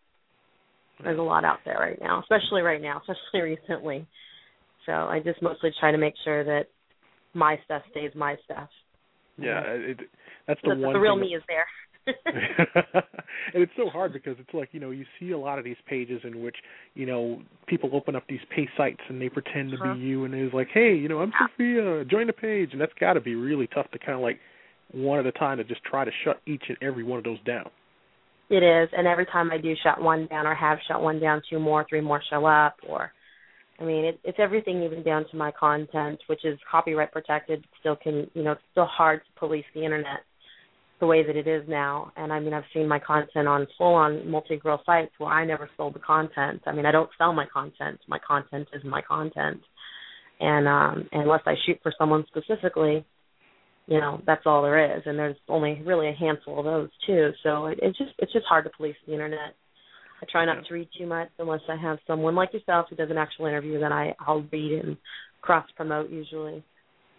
There's 1.04 1.20
a 1.20 1.24
lot 1.24 1.46
out 1.46 1.60
there 1.66 1.78
right 1.78 2.00
now 2.02 2.22
especially 2.22 2.62
right 2.62 2.82
now 2.82 3.02
especially 3.08 3.42
recently. 3.42 4.08
So 4.86 4.92
i 4.92 5.20
just 5.24 5.42
mostly 5.42 5.72
try 5.80 5.92
to 5.92 5.98
make 5.98 6.16
sure 6.24 6.44
that 6.44 6.68
my 7.36 7.58
stuff 7.66 7.82
stays 7.92 8.12
my 8.16 8.36
stuff. 8.46 8.70
Yeah, 9.38 9.62
it, 9.66 10.00
that's 10.48 10.60
the 10.64 10.76
one 10.76 10.94
the 10.94 11.00
real 11.00 11.16
me 11.16 11.34
is 11.36 11.42
there 11.48 11.66
and 12.08 13.62
it's 13.64 13.72
so 13.78 13.90
hard 13.90 14.12
because 14.14 14.36
it's 14.40 14.54
like 14.54 14.70
you 14.72 14.80
know 14.80 14.92
you 14.92 15.06
see 15.20 15.32
a 15.32 15.38
lot 15.38 15.58
of 15.60 15.64
these 15.66 15.78
pages 15.88 16.22
in 16.24 16.44
which 16.44 16.56
you 16.96 17.06
know 17.06 17.42
people 17.68 17.90
open 17.94 18.16
up 18.16 18.24
these 18.28 18.40
pay 18.56 18.68
sites 18.78 19.00
and 19.10 19.22
they 19.22 19.30
pretend 19.30 19.72
to 19.72 19.78
Uh-huh. 19.78 19.94
be 19.94 20.00
you 20.00 20.26
and 20.26 20.34
it's 20.34 20.54
like 20.54 20.68
hey 20.74 20.94
you 20.96 21.08
know 21.08 21.20
i'm 21.20 21.32
sophia 21.40 22.04
join 22.06 22.28
the 22.28 22.34
page 22.34 22.70
and 22.72 22.82
that's 22.82 22.94
got 23.00 23.14
to 23.14 23.22
be 23.22 23.36
really 23.36 23.68
tough 23.68 23.90
to 23.92 24.00
kind 24.00 24.14
of 24.14 24.22
like 24.22 24.40
one 24.92 25.20
at 25.20 25.26
a 25.26 25.32
time 25.32 25.58
to 25.58 25.64
just 25.64 25.84
try 25.84 26.04
to 26.04 26.12
shut 26.24 26.42
each 26.46 26.64
and 26.68 26.78
every 26.82 27.04
one 27.04 27.18
of 27.18 27.24
those 27.24 27.42
down 27.46 27.70
It 28.50 28.62
is, 28.62 28.90
and 28.96 29.08
every 29.08 29.26
time 29.26 29.50
I 29.52 29.58
do 29.58 29.74
shut 29.82 30.02
one 30.02 30.28
down 30.28 30.46
or 30.46 30.54
have 30.54 30.78
shut 30.88 31.02
one 31.02 31.20
down, 31.20 31.42
two 31.50 31.60
more, 31.60 31.86
three 31.90 32.02
more 32.02 32.22
show 32.30 32.46
up. 32.46 32.76
Or, 32.88 33.12
I 33.80 33.84
mean, 33.86 34.06
it, 34.06 34.20
it's 34.24 34.38
everything, 34.40 34.84
even 34.84 35.02
down 35.02 35.26
to 35.32 35.38
my 35.38 35.52
content, 35.52 36.20
which 36.28 36.44
is 36.46 36.60
copyright 36.70 37.12
protected. 37.12 37.66
Still 37.80 37.96
can, 37.96 38.30
you 38.36 38.44
know, 38.44 38.52
it's 38.52 38.62
still 38.72 38.86
hard 38.86 39.22
to 39.22 39.40
police 39.40 39.66
the 39.74 39.84
internet 39.84 40.20
the 41.04 41.08
way 41.08 41.22
that 41.22 41.36
it 41.36 41.50
is 41.50 41.68
now. 41.68 42.14
And 42.16 42.32
I 42.32 42.40
mean, 42.40 42.54
I've 42.54 42.64
seen 42.74 42.88
my 42.88 42.98
content 42.98 43.46
on 43.46 43.68
full-on 43.78 44.30
multi-girl 44.32 44.82
sites 44.86 45.12
where 45.18 45.34
I 45.34 45.46
never 45.46 45.70
sold 45.76 45.96
the 45.96 46.00
content. 46.00 46.62
I 46.66 46.72
mean, 46.72 46.86
I 46.86 46.94
don't 46.94 47.10
sell 47.18 47.34
my 47.34 47.46
content. 47.46 48.00
My 48.08 48.20
content 48.26 48.70
is 48.72 48.82
my 48.86 49.02
content, 49.02 49.60
and 50.40 50.66
um, 50.66 51.10
unless 51.12 51.42
I 51.46 51.56
shoot 51.66 51.78
for 51.84 51.94
someone 51.98 52.24
specifically, 52.30 53.06
you 53.88 54.00
know 54.00 54.22
that's 54.26 54.44
all 54.46 54.64
there 54.64 54.96
is. 54.96 55.04
And 55.06 55.20
there's 55.20 55.36
only 55.50 55.82
really 55.86 56.08
a 56.08 56.14
handful 56.14 56.60
of 56.60 56.64
those 56.64 56.90
too. 57.06 57.32
So 57.44 57.66
it, 57.66 57.80
it's 57.82 57.98
just 57.98 58.12
it's 58.20 58.32
just 58.32 58.46
hard 58.46 58.64
to 58.64 58.72
police 58.78 58.96
the 59.06 59.12
internet. 59.12 59.56
I 60.22 60.26
try 60.32 60.46
not 60.46 60.66
to 60.66 60.74
read 60.74 60.88
too 60.98 61.06
much 61.06 61.28
unless 61.38 61.60
i 61.68 61.76
have 61.76 61.98
someone 62.08 62.34
like 62.34 62.54
yourself 62.54 62.86
who 62.90 62.96
does 62.96 63.10
an 63.12 63.18
actual 63.18 63.46
interview 63.46 63.78
then 63.78 63.92
i 63.92 64.16
i'll 64.26 64.48
read 64.54 64.82
and 64.82 64.96
cross 65.42 65.68
promote 65.76 66.10
usually. 66.10 66.64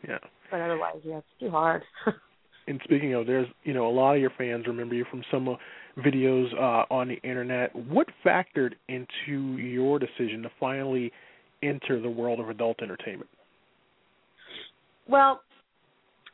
Yeah. 0.09 0.17
But 0.51 0.63
otherwise 0.63 1.03
yeah 1.05 1.19
it's 1.19 1.27
too 1.39 1.51
hard 1.51 1.83
and 2.67 2.81
speaking 2.85 3.15
of, 3.15 3.27
there's 3.27 3.47
you 3.65 3.75
know 3.75 3.87
a 3.87 3.91
lot 3.91 4.15
of 4.15 4.21
your 4.21 4.33
fans 4.37 4.67
remember 4.67 4.95
you 4.95 5.05
from 5.11 5.23
some 5.31 5.49
uh, 5.49 5.55
videos 5.99 6.53
uh, 6.55 6.85
on 6.93 7.09
the 7.09 7.21
internet. 7.29 7.75
What 7.75 8.09
factored 8.25 8.75
into 8.89 9.59
your 9.59 9.99
decision 9.99 10.43
to 10.43 10.51
finally 10.59 11.13
enter 11.63 12.01
the 12.01 12.11
world 12.11 12.41
of 12.41 12.49
adult 12.49 12.83
entertainment? 12.83 13.31
Well, 15.07 15.43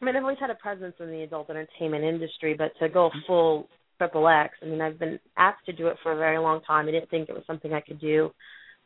I 0.01 0.05
mean, 0.05 0.17
I've 0.17 0.23
always 0.23 0.39
had 0.41 0.51
a 0.51 0.55
presence 0.55 0.95
in 1.01 1.11
the 1.11 1.23
adult 1.23 1.51
entertainment 1.51 2.05
industry, 2.05 2.55
but 2.57 2.73
to 2.81 2.89
go 2.89 3.11
full 3.27 3.69
triple 3.99 4.29
X, 4.29 4.55
I 4.63 4.67
mean, 4.67 4.81
I've 4.81 4.99
been 4.99 5.19
asked 5.37 5.67
to 5.67 5.73
do 5.73 5.89
it 5.89 5.97
for 6.03 6.13
a 6.13 6.17
very 6.17 6.39
long 6.39 6.63
time. 6.63 6.89
I 6.89 6.93
didn't 6.93 7.11
think 7.11 7.29
it 7.29 7.35
was 7.35 7.45
something 7.47 7.73
I 7.73 7.81
could 7.81 8.01
do. 8.01 8.31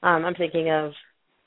Um, 0.02 0.24
I'm 0.24 0.34
thinking 0.34 0.70
of, 0.70 0.92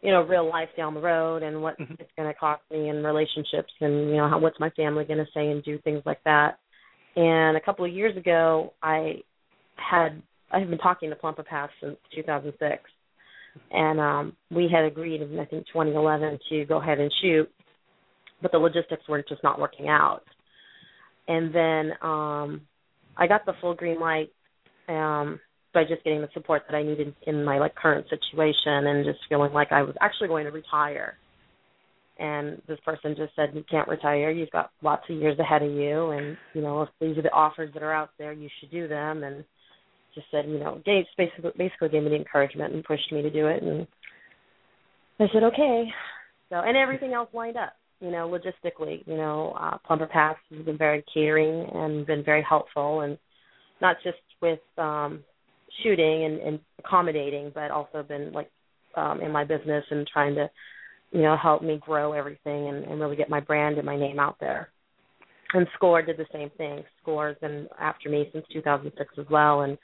you 0.01 0.11
know, 0.11 0.21
real 0.21 0.47
life 0.47 0.69
down 0.77 0.93
the 0.93 1.01
road 1.01 1.43
and 1.43 1.61
what 1.61 1.79
mm-hmm. 1.79 1.93
it's 1.99 2.11
going 2.17 2.31
to 2.31 2.39
cost 2.39 2.61
me 2.71 2.89
in 2.89 3.03
relationships 3.03 3.71
and, 3.81 4.09
you 4.09 4.17
know, 4.17 4.29
how, 4.29 4.39
what's 4.39 4.59
my 4.59 4.69
family 4.71 5.05
going 5.05 5.17
to 5.17 5.25
say 5.33 5.49
and 5.49 5.63
do 5.63 5.79
things 5.79 6.03
like 6.05 6.23
that. 6.23 6.59
And 7.15 7.57
a 7.57 7.61
couple 7.61 7.83
of 7.83 7.91
years 7.91 8.15
ago, 8.15 8.73
I 8.81 9.15
had 9.75 10.21
I 10.51 10.59
have 10.59 10.69
been 10.69 10.77
talking 10.77 11.09
to 11.09 11.15
Plumper 11.15 11.43
Pass 11.43 11.69
since 11.81 11.97
2006, 12.15 12.81
and 13.71 13.99
um, 13.99 14.33
we 14.49 14.69
had 14.71 14.85
agreed 14.85 15.21
in 15.21 15.39
I 15.39 15.45
think 15.45 15.65
2011 15.67 16.39
to 16.49 16.65
go 16.65 16.79
ahead 16.79 16.99
and 16.99 17.11
shoot 17.21 17.49
but 18.41 18.51
the 18.51 18.57
logistics 18.57 19.07
were 19.07 19.23
just 19.27 19.43
not 19.43 19.59
working 19.59 19.87
out. 19.87 20.21
And 21.27 21.53
then 21.53 21.91
um 22.01 22.61
I 23.17 23.27
got 23.27 23.45
the 23.45 23.53
full 23.59 23.73
green 23.73 23.99
light 23.99 24.31
um 24.87 25.39
by 25.77 25.83
just 25.83 26.03
getting 26.03 26.21
the 26.21 26.29
support 26.33 26.63
that 26.67 26.75
I 26.75 26.81
needed 26.81 27.13
in 27.27 27.45
my 27.45 27.59
like 27.59 27.75
current 27.75 28.07
situation 28.09 28.87
and 28.87 29.05
just 29.05 29.19
feeling 29.29 29.53
like 29.53 29.71
I 29.71 29.83
was 29.83 29.93
actually 30.01 30.27
going 30.27 30.45
to 30.45 30.51
retire. 30.51 31.13
And 32.17 32.59
this 32.67 32.79
person 32.83 33.13
just 33.15 33.35
said, 33.35 33.51
"You 33.53 33.63
can't 33.69 33.87
retire. 33.87 34.31
You've 34.31 34.49
got 34.49 34.71
lots 34.81 35.03
of 35.07 35.17
years 35.17 35.37
ahead 35.37 35.61
of 35.61 35.69
you, 35.69 36.09
and 36.09 36.35
you 36.55 36.63
know 36.63 36.81
if 36.81 36.89
these 36.99 37.15
are 37.15 37.21
the 37.21 37.31
offers 37.31 37.71
that 37.75 37.83
are 37.83 37.93
out 37.93 38.09
there, 38.17 38.33
you 38.33 38.49
should 38.59 38.71
do 38.71 38.87
them." 38.87 39.23
And 39.23 39.45
just 40.15 40.25
said, 40.31 40.45
you 40.47 40.57
know, 40.57 40.81
gave 40.83 41.05
basically 41.15 41.51
basically 41.55 41.89
gave 41.89 42.01
me 42.01 42.09
the 42.09 42.15
encouragement 42.15 42.73
and 42.73 42.83
pushed 42.83 43.11
me 43.11 43.21
to 43.21 43.29
do 43.29 43.45
it. 43.45 43.61
And 43.61 43.85
I 45.19 45.27
said, 45.31 45.43
"Okay." 45.43 45.85
So 46.49 46.55
and 46.55 46.75
everything 46.75 47.13
else 47.13 47.29
lined 47.33 47.55
up 47.55 47.73
you 47.99 48.11
know, 48.11 48.29
logistically, 48.29 49.05
you 49.07 49.17
know, 49.17 49.55
uh, 49.59 49.77
Plumper 49.85 50.05
Pass 50.05 50.35
has 50.51 50.63
been 50.65 50.77
very 50.77 51.03
catering 51.11 51.67
and 51.73 52.05
been 52.05 52.23
very 52.23 52.45
helpful, 52.47 53.01
and 53.01 53.17
not 53.81 53.97
just 54.03 54.17
with 54.39 54.59
um, 54.77 55.23
shooting 55.83 56.25
and, 56.25 56.39
and 56.39 56.59
accommodating, 56.79 57.51
but 57.53 57.71
also 57.71 58.03
been 58.03 58.31
like 58.31 58.49
um, 58.95 59.21
in 59.21 59.31
my 59.31 59.43
business 59.43 59.83
and 59.89 60.07
trying 60.07 60.35
to, 60.35 60.49
you 61.11 61.21
know, 61.21 61.37
help 61.41 61.61
me 61.61 61.79
grow 61.79 62.13
everything 62.13 62.67
and, 62.69 62.83
and 62.85 62.99
really 62.99 63.15
get 63.15 63.29
my 63.29 63.39
brand 63.39 63.77
and 63.77 63.85
my 63.85 63.97
name 63.97 64.19
out 64.19 64.37
there. 64.39 64.69
And 65.53 65.67
Score 65.75 66.01
did 66.01 66.17
the 66.17 66.25
same 66.33 66.49
thing. 66.57 66.83
Score's 67.01 67.37
been 67.39 67.67
after 67.79 68.09
me 68.09 68.29
since 68.33 68.45
2006 68.51 69.13
as 69.17 69.25
well, 69.29 69.61
and 69.61 69.77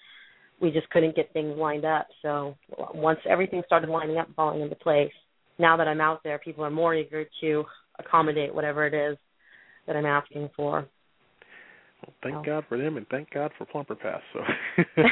we 0.62 0.72
just 0.72 0.90
couldn't 0.90 1.16
get 1.16 1.32
things 1.32 1.58
lined 1.58 1.86
up. 1.86 2.08
So 2.22 2.56
once 2.94 3.20
everything 3.30 3.64
started 3.66 3.90
lining 3.90 4.18
up, 4.18 4.28
falling 4.36 4.62
into 4.62 4.76
place, 4.76 5.12
now 5.60 5.78
that 5.78 5.88
I'm 5.88 6.02
out 6.02 6.22
there, 6.24 6.40
people 6.40 6.66
are 6.66 6.70
more 6.70 6.96
eager 6.96 7.26
to 7.42 7.64
accommodate 8.00 8.54
whatever 8.54 8.86
it 8.86 8.94
is 8.94 9.18
that 9.88 9.96
I'm 9.96 10.06
asking 10.06 10.50
for. 10.56 10.88
Well, 12.06 12.16
thank. 12.22 12.46
God 12.46 12.66
for 12.68 12.78
them, 12.78 12.98
and 12.98 13.08
thank 13.08 13.32
God 13.32 13.52
for 13.58 13.66
Plumper 13.66 13.96
Pass. 13.96 14.22
So. 14.34 14.40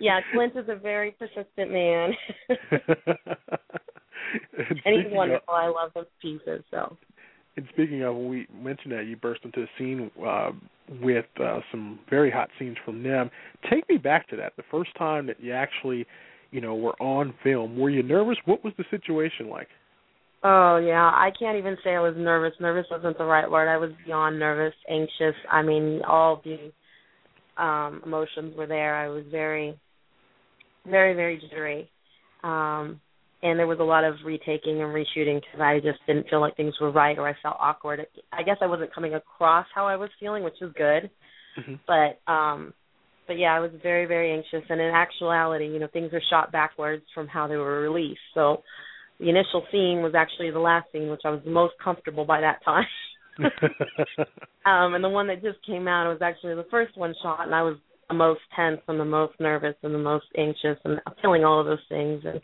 yeah, 0.00 0.20
Clint 0.32 0.54
is 0.56 0.68
a 0.68 0.76
very 0.76 1.12
persistent 1.12 1.70
man, 1.70 2.12
and, 2.48 2.58
he's 4.84 5.06
wonderful. 5.10 5.48
Of, 5.48 5.54
I 5.54 5.66
love 5.68 5.92
those 5.94 6.06
pieces. 6.20 6.62
So. 6.70 6.96
And 7.56 7.66
speaking 7.72 8.02
of, 8.02 8.14
when 8.16 8.28
we 8.28 8.46
mentioned 8.54 8.92
that 8.92 9.06
you 9.06 9.16
burst 9.16 9.44
into 9.44 9.60
the 9.60 9.68
scene 9.78 10.10
uh, 10.26 10.52
with 11.00 11.26
uh, 11.40 11.60
some 11.70 12.00
very 12.10 12.30
hot 12.30 12.50
scenes 12.58 12.76
from 12.84 13.02
them. 13.02 13.30
Take 13.70 13.88
me 13.88 13.96
back 13.96 14.28
to 14.28 14.36
that. 14.36 14.54
The 14.56 14.64
first 14.70 14.90
time 14.96 15.26
that 15.26 15.40
you 15.40 15.52
actually, 15.52 16.06
you 16.50 16.60
know, 16.60 16.74
were 16.74 17.00
on 17.00 17.34
film. 17.42 17.78
Were 17.78 17.90
you 17.90 18.02
nervous? 18.02 18.36
What 18.44 18.64
was 18.64 18.72
the 18.76 18.84
situation 18.90 19.48
like? 19.48 19.68
Oh 20.44 20.76
yeah, 20.78 21.04
I 21.04 21.30
can't 21.38 21.58
even 21.58 21.76
say 21.84 21.90
I 21.90 22.00
was 22.00 22.14
nervous. 22.16 22.52
Nervous 22.58 22.86
wasn't 22.90 23.16
the 23.16 23.24
right 23.24 23.48
word. 23.48 23.68
I 23.68 23.76
was 23.76 23.90
beyond 24.04 24.38
nervous, 24.38 24.74
anxious. 24.90 25.36
I 25.50 25.62
mean, 25.62 26.00
all 26.06 26.42
the 26.44 26.72
um 27.62 28.02
emotions 28.04 28.56
were 28.56 28.66
there. 28.66 28.96
I 28.96 29.08
was 29.08 29.24
very 29.30 29.78
very 30.86 31.14
very 31.14 31.40
jittery. 31.40 31.88
Um 32.42 33.00
and 33.44 33.58
there 33.58 33.66
was 33.66 33.78
a 33.80 33.84
lot 33.84 34.04
of 34.04 34.14
retaking 34.24 34.82
and 34.82 34.94
reshooting 34.94 35.40
because 35.40 35.60
I 35.60 35.78
just 35.78 35.98
didn't 36.06 36.28
feel 36.28 36.40
like 36.40 36.56
things 36.56 36.74
were 36.80 36.92
right 36.92 37.18
or 37.18 37.28
I 37.28 37.34
felt 37.42 37.56
awkward. 37.58 38.06
I 38.32 38.42
guess 38.42 38.58
I 38.60 38.66
wasn't 38.66 38.94
coming 38.94 39.14
across 39.14 39.66
how 39.74 39.86
I 39.86 39.96
was 39.96 40.10
feeling, 40.18 40.42
which 40.42 40.54
was 40.60 40.72
good. 40.76 41.10
Mm-hmm. 41.58 41.74
But 41.86 42.32
um 42.32 42.74
but 43.28 43.38
yeah, 43.38 43.54
I 43.54 43.60
was 43.60 43.70
very 43.80 44.06
very 44.06 44.32
anxious 44.32 44.68
and 44.68 44.80
in 44.80 44.92
actuality, 44.92 45.66
you 45.66 45.78
know, 45.78 45.88
things 45.92 46.12
are 46.12 46.22
shot 46.30 46.50
backwards 46.50 47.04
from 47.14 47.28
how 47.28 47.46
they 47.46 47.56
were 47.56 47.80
released. 47.80 48.20
So 48.34 48.62
the 49.22 49.30
initial 49.30 49.64
scene 49.70 50.02
was 50.02 50.14
actually 50.16 50.50
the 50.50 50.58
last 50.58 50.90
scene, 50.90 51.08
which 51.08 51.22
I 51.24 51.30
was 51.30 51.40
the 51.44 51.50
most 51.50 51.74
comfortable 51.82 52.24
by 52.24 52.40
that 52.40 52.62
time. 52.64 52.86
um, 54.66 54.94
and 54.94 55.02
the 55.02 55.08
one 55.08 55.28
that 55.28 55.42
just 55.42 55.64
came 55.64 55.86
out 55.86 56.10
was 56.10 56.20
actually 56.20 56.56
the 56.56 56.66
first 56.70 56.96
one 56.98 57.14
shot, 57.22 57.46
and 57.46 57.54
I 57.54 57.62
was 57.62 57.76
the 58.08 58.14
most 58.16 58.40
tense 58.56 58.80
and 58.88 58.98
the 58.98 59.04
most 59.04 59.34
nervous 59.38 59.76
and 59.84 59.94
the 59.94 59.98
most 59.98 60.26
anxious 60.36 60.76
and 60.84 61.00
feeling 61.22 61.44
all 61.44 61.60
of 61.60 61.66
those 61.66 61.78
things. 61.88 62.22
And 62.24 62.40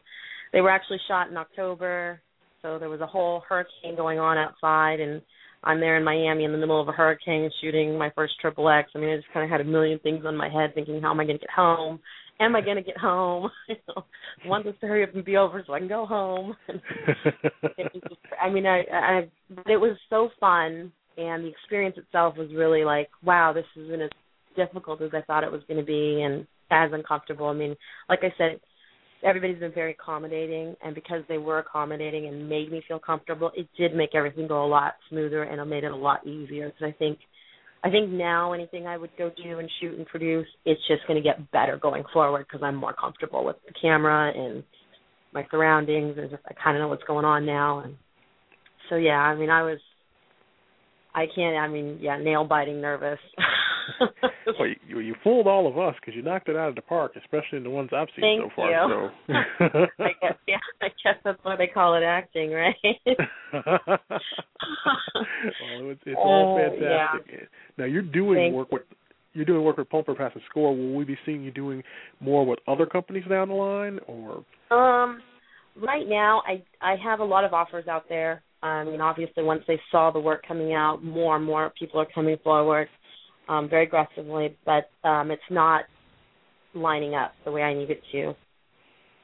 they 0.53 0.61
were 0.61 0.71
actually 0.71 1.01
shot 1.09 1.29
in 1.29 1.37
October, 1.37 2.21
so 2.63 2.79
there 2.79 2.89
was 2.89 3.01
a 3.01 3.07
whole 3.07 3.43
hurricane 3.49 3.97
going 3.97 4.21
on 4.21 4.39
outside, 4.39 5.01
and 5.01 5.21
I'm 5.65 5.81
there 5.81 5.97
in 5.97 6.05
Miami 6.05 6.45
in 6.45 6.53
the 6.53 6.59
middle 6.59 6.81
of 6.81 6.89
a 6.89 6.93
hurricane 6.93 7.51
shooting 7.61 7.99
my 7.99 8.11
first 8.15 8.35
triple 8.41 8.69
X. 8.69 8.91
I 8.95 8.99
mean, 8.99 9.11
I 9.11 9.17
just 9.17 9.33
kind 9.33 9.45
of 9.45 9.51
had 9.51 9.61
a 9.61 9.65
million 9.65 9.99
things 9.99 10.25
on 10.25 10.37
my 10.37 10.49
head, 10.49 10.75
thinking, 10.75 11.01
how 11.03 11.11
am 11.11 11.21
I 11.21 11.25
going 11.25 11.39
to 11.39 11.45
get 11.45 11.51
home? 11.51 12.01
am 12.41 12.57
I 12.57 12.61
going 12.61 12.77
to 12.77 12.83
get 12.83 12.99
home? 12.99 13.51
know, 13.69 14.05
want 14.47 14.65
this 14.65 14.75
to 14.81 14.87
hurry 14.87 15.03
up 15.03 15.15
and 15.15 15.25
be 15.25 15.37
over 15.37 15.63
so 15.67 15.73
I 15.73 15.79
can 15.79 15.89
go 15.89 16.07
home. 16.07 16.57
I 18.43 18.51
mean, 18.51 18.67
I, 18.67 18.83
I, 18.93 19.19
it 19.67 19.77
was 19.77 19.97
so 20.11 20.31
fun, 20.39 20.93
and 21.17 21.45
the 21.45 21.49
experience 21.49 21.97
itself 21.99 22.37
was 22.37 22.49
really 22.55 22.85
like, 22.85 23.09
wow, 23.23 23.53
this 23.53 23.65
isn't 23.77 24.03
as 24.03 24.11
difficult 24.57 25.03
as 25.03 25.11
I 25.13 25.23
thought 25.23 25.45
it 25.45 25.53
was 25.53 25.63
going 25.69 25.81
to 25.81 25.87
be, 25.87 26.23
and 26.23 26.47
as 26.71 26.91
uncomfortable. 26.93 27.47
I 27.47 27.55
mean, 27.55 27.77
like 28.09 28.21
I 28.23 28.33
said, 28.37 28.61
everybody's 29.25 29.59
been 29.59 29.73
very 29.73 29.93
accommodating, 29.93 30.77
and 30.83 30.95
because 30.95 31.23
they 31.29 31.39
were 31.39 31.59
accommodating 31.59 32.27
and 32.27 32.49
made 32.49 32.71
me 32.71 32.83
feel 32.87 32.99
comfortable, 32.99 33.51
it 33.57 33.69
did 33.77 33.95
make 33.95 34.15
everything 34.15 34.49
go 34.49 34.65
a 34.65 34.67
lot 34.67 34.95
smoother, 35.09 35.45
and 35.45 35.61
it 35.61 35.65
made 35.65 35.85
it 35.85 35.93
a 35.93 35.97
lot 35.97 36.27
easier. 36.27 36.67
Because 36.67 36.95
I 36.95 36.99
think 36.99 37.19
I 37.85 37.91
think 37.91 38.11
now 38.11 38.53
anything 38.53 38.87
I 38.87 38.97
would 38.97 39.11
go 39.17 39.31
do 39.43 39.59
and 39.59 39.71
shoot 39.81 39.97
and 39.97 40.07
produce, 40.07 40.47
it's 40.65 40.81
just 40.89 41.07
going 41.07 41.23
to 41.23 41.27
get 41.27 41.51
better 41.53 41.79
going 41.81 42.05
forward 42.13 42.47
because 42.49 42.63
I'm 42.63 42.75
more 42.75 42.93
comfortable 42.93 43.45
with 43.45 43.57
the 43.67 43.73
camera 43.81 44.33
and 44.35 44.65
my 45.33 45.47
surroundings 45.51 46.17
and 46.19 46.31
just 46.31 46.43
I 46.47 46.55
kind 46.63 46.77
of 46.77 46.83
know 46.83 46.89
what's 46.89 47.05
going 47.05 47.25
on 47.25 47.47
now. 47.47 47.81
And 47.81 47.95
so 48.91 48.97
yeah, 48.97 49.19
I 49.19 49.37
mean 49.37 49.51
I 49.51 49.63
was, 49.63 49.79
I 51.15 51.27
can't. 51.35 51.57
I 51.57 51.69
mean 51.69 51.99
yeah, 52.01 52.19
nail 52.19 52.45
biting 52.45 52.81
nervous. 52.81 53.21
well, 54.59 54.69
you, 54.87 55.01
you 55.01 55.15
fooled 55.23 55.47
all 55.47 55.67
of 55.67 55.79
us 55.79 55.95
because 56.01 56.15
you 56.15 56.23
knocked 56.23 56.49
it 56.49 56.57
out 56.57 56.69
of 56.69 56.75
the 56.75 56.83
park, 56.83 57.13
especially 57.17 57.59
in 57.59 57.65
the 57.65 57.71
ones 57.71 57.91
I've 57.95 58.09
seen 58.17 58.41
Thank 58.41 58.43
so 58.43 58.55
far. 58.55 58.71
You. 58.71 59.11
So. 59.29 59.35
I 60.05 60.11
guess, 60.21 60.35
yeah, 60.47 60.57
I 60.83 60.89
guess 61.03 61.15
that's 61.25 61.39
why 61.43 61.57
they 61.57 61.67
call 61.67 61.95
it 61.95 62.03
acting, 62.03 62.51
right? 62.51 62.75
well, 63.53 63.89
it's, 65.91 66.03
it's 66.07 66.17
all 66.17 66.59
oh, 66.59 66.71
fantastic. 66.71 67.33
Yeah. 67.33 67.47
Now 67.77 67.85
you're 67.85 68.03
doing 68.03 68.37
Thank 68.37 68.55
work 68.55 68.73
with 68.73 68.83
you're 69.35 69.45
doing 69.45 69.63
work 69.63 69.77
with 69.77 69.89
Plumper 69.91 70.15
Pass 70.15 70.33
and 70.35 70.43
Score. 70.51 70.75
Will 70.75 70.95
we 70.95 71.05
be 71.05 71.17
seeing 71.25 71.45
you 71.45 71.53
doing 71.53 71.83
more 72.21 72.45
with 72.45 72.59
other 72.67 72.87
companies 72.87 73.25
down 73.29 73.49
the 73.49 73.55
line, 73.55 74.01
or? 74.09 74.45
Um, 74.71 75.21
right 75.81 76.09
now, 76.09 76.43
I 76.47 76.63
I 76.81 76.97
have 77.03 77.21
a 77.21 77.25
lot 77.25 77.45
of 77.45 77.53
offers 77.53 77.87
out 77.87 78.09
there. 78.09 78.43
I 78.63 78.83
mean, 78.85 79.01
obviously, 79.01 79.45
once 79.45 79.63
they 79.69 79.79
saw 79.93 80.11
the 80.11 80.19
work 80.19 80.45
coming 80.47 80.75
out, 80.75 81.05
more 81.05 81.37
and 81.37 81.45
more 81.45 81.73
people 81.79 82.01
are 82.01 82.09
coming 82.13 82.37
forward 82.43 82.89
um, 83.49 83.69
very 83.69 83.85
aggressively, 83.85 84.57
but 84.65 84.91
um, 85.09 85.31
it's 85.31 85.43
not 85.51 85.85
lining 86.75 87.15
up 87.15 87.33
the 87.45 87.51
way 87.51 87.63
I 87.63 87.75
need 87.75 87.91
it 87.91 88.03
to. 88.13 88.35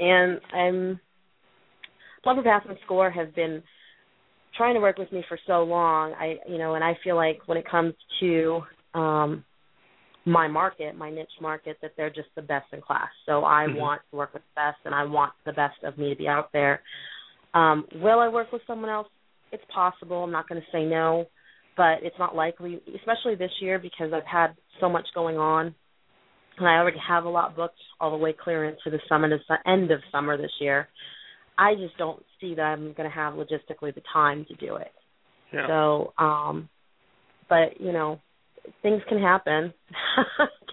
And 0.01 0.41
I'm 0.53 1.01
Plumper 2.23 2.43
Pass 2.43 2.63
and 2.69 2.79
Score 2.85 3.11
have 3.11 3.35
been 3.35 3.63
trying 4.57 4.75
to 4.75 4.81
work 4.81 4.99
with 4.99 5.13
me 5.13 5.25
for 5.29 5.39
so 5.47 5.63
long. 5.63 6.15
I 6.15 6.37
you 6.49 6.59
know, 6.59 6.75
and 6.75 6.83
I 6.83 6.97
feel 7.05 7.17
like 7.17 7.41
when 7.47 7.59
it 7.59 7.69
comes 7.71 7.95
to 8.21 8.63
um 8.95 9.45
my 10.27 10.49
market, 10.49 10.97
my 10.97 11.11
niche 11.11 11.29
market, 11.41 11.77
that 11.83 11.93
they're 11.97 12.11
just 12.11 12.29
the 12.35 12.43
best 12.43 12.67
in 12.73 12.81
class. 12.81 13.09
So 13.27 13.45
I 13.45 13.67
mm-hmm. 13.69 13.79
want 13.79 14.01
to 14.11 14.17
work 14.17 14.33
with 14.33 14.43
the 14.43 14.61
best 14.61 14.79
and 14.87 14.95
I 14.95 15.05
want 15.05 15.33
the 15.45 15.53
best 15.53 15.77
of 15.85 15.99
me 15.99 16.09
to 16.09 16.17
be 16.17 16.27
out 16.27 16.51
there. 16.53 16.81
Um, 17.53 17.87
will 17.97 18.21
I 18.21 18.29
work 18.29 18.51
with 18.51 18.63
someone 18.67 18.89
else? 18.89 19.07
It's 19.53 19.63
possible. 19.73 20.25
I'm 20.25 20.33
not 20.33 20.49
going 20.49 20.61
to 20.61 20.67
say 20.73 20.85
no 20.85 21.27
but 21.77 21.99
it's 22.03 22.19
not 22.19 22.35
likely, 22.37 22.81
especially 22.95 23.35
this 23.35 23.51
year 23.61 23.79
because 23.79 24.13
I've 24.13 24.27
had 24.27 24.55
so 24.81 24.89
much 24.89 25.07
going 25.15 25.37
on, 25.37 25.75
and 26.59 26.69
I 26.69 26.77
already 26.77 26.99
have 27.07 27.25
a 27.25 27.29
lot 27.29 27.57
booked 27.57 27.79
all 28.01 28.11
the 28.11 28.17
way 28.17 28.33
clear 28.33 28.65
into 28.65 28.91
the 28.91 28.99
summer, 29.09 29.29
the 29.29 29.71
end 29.71 29.91
of 29.91 30.01
summer 30.13 30.37
this 30.37 30.53
year. 30.61 30.89
I 31.59 31.75
just 31.75 31.97
don't 31.99 32.23
see 32.41 32.55
that 32.55 32.63
I'm 32.63 32.93
going 32.95 33.09
to 33.09 33.15
have 33.15 33.35
logistically 33.35 33.95
the 33.95 34.03
time 34.13 34.45
to 34.49 34.55
do 34.55 34.77
it. 34.77 34.93
Yeah. 35.53 35.67
So, 35.69 36.13
um, 36.19 36.69
but 37.49 37.81
you 37.81 37.93
know, 37.93 38.21
things 38.83 39.03
can 39.09 39.21
happen. 39.21 39.73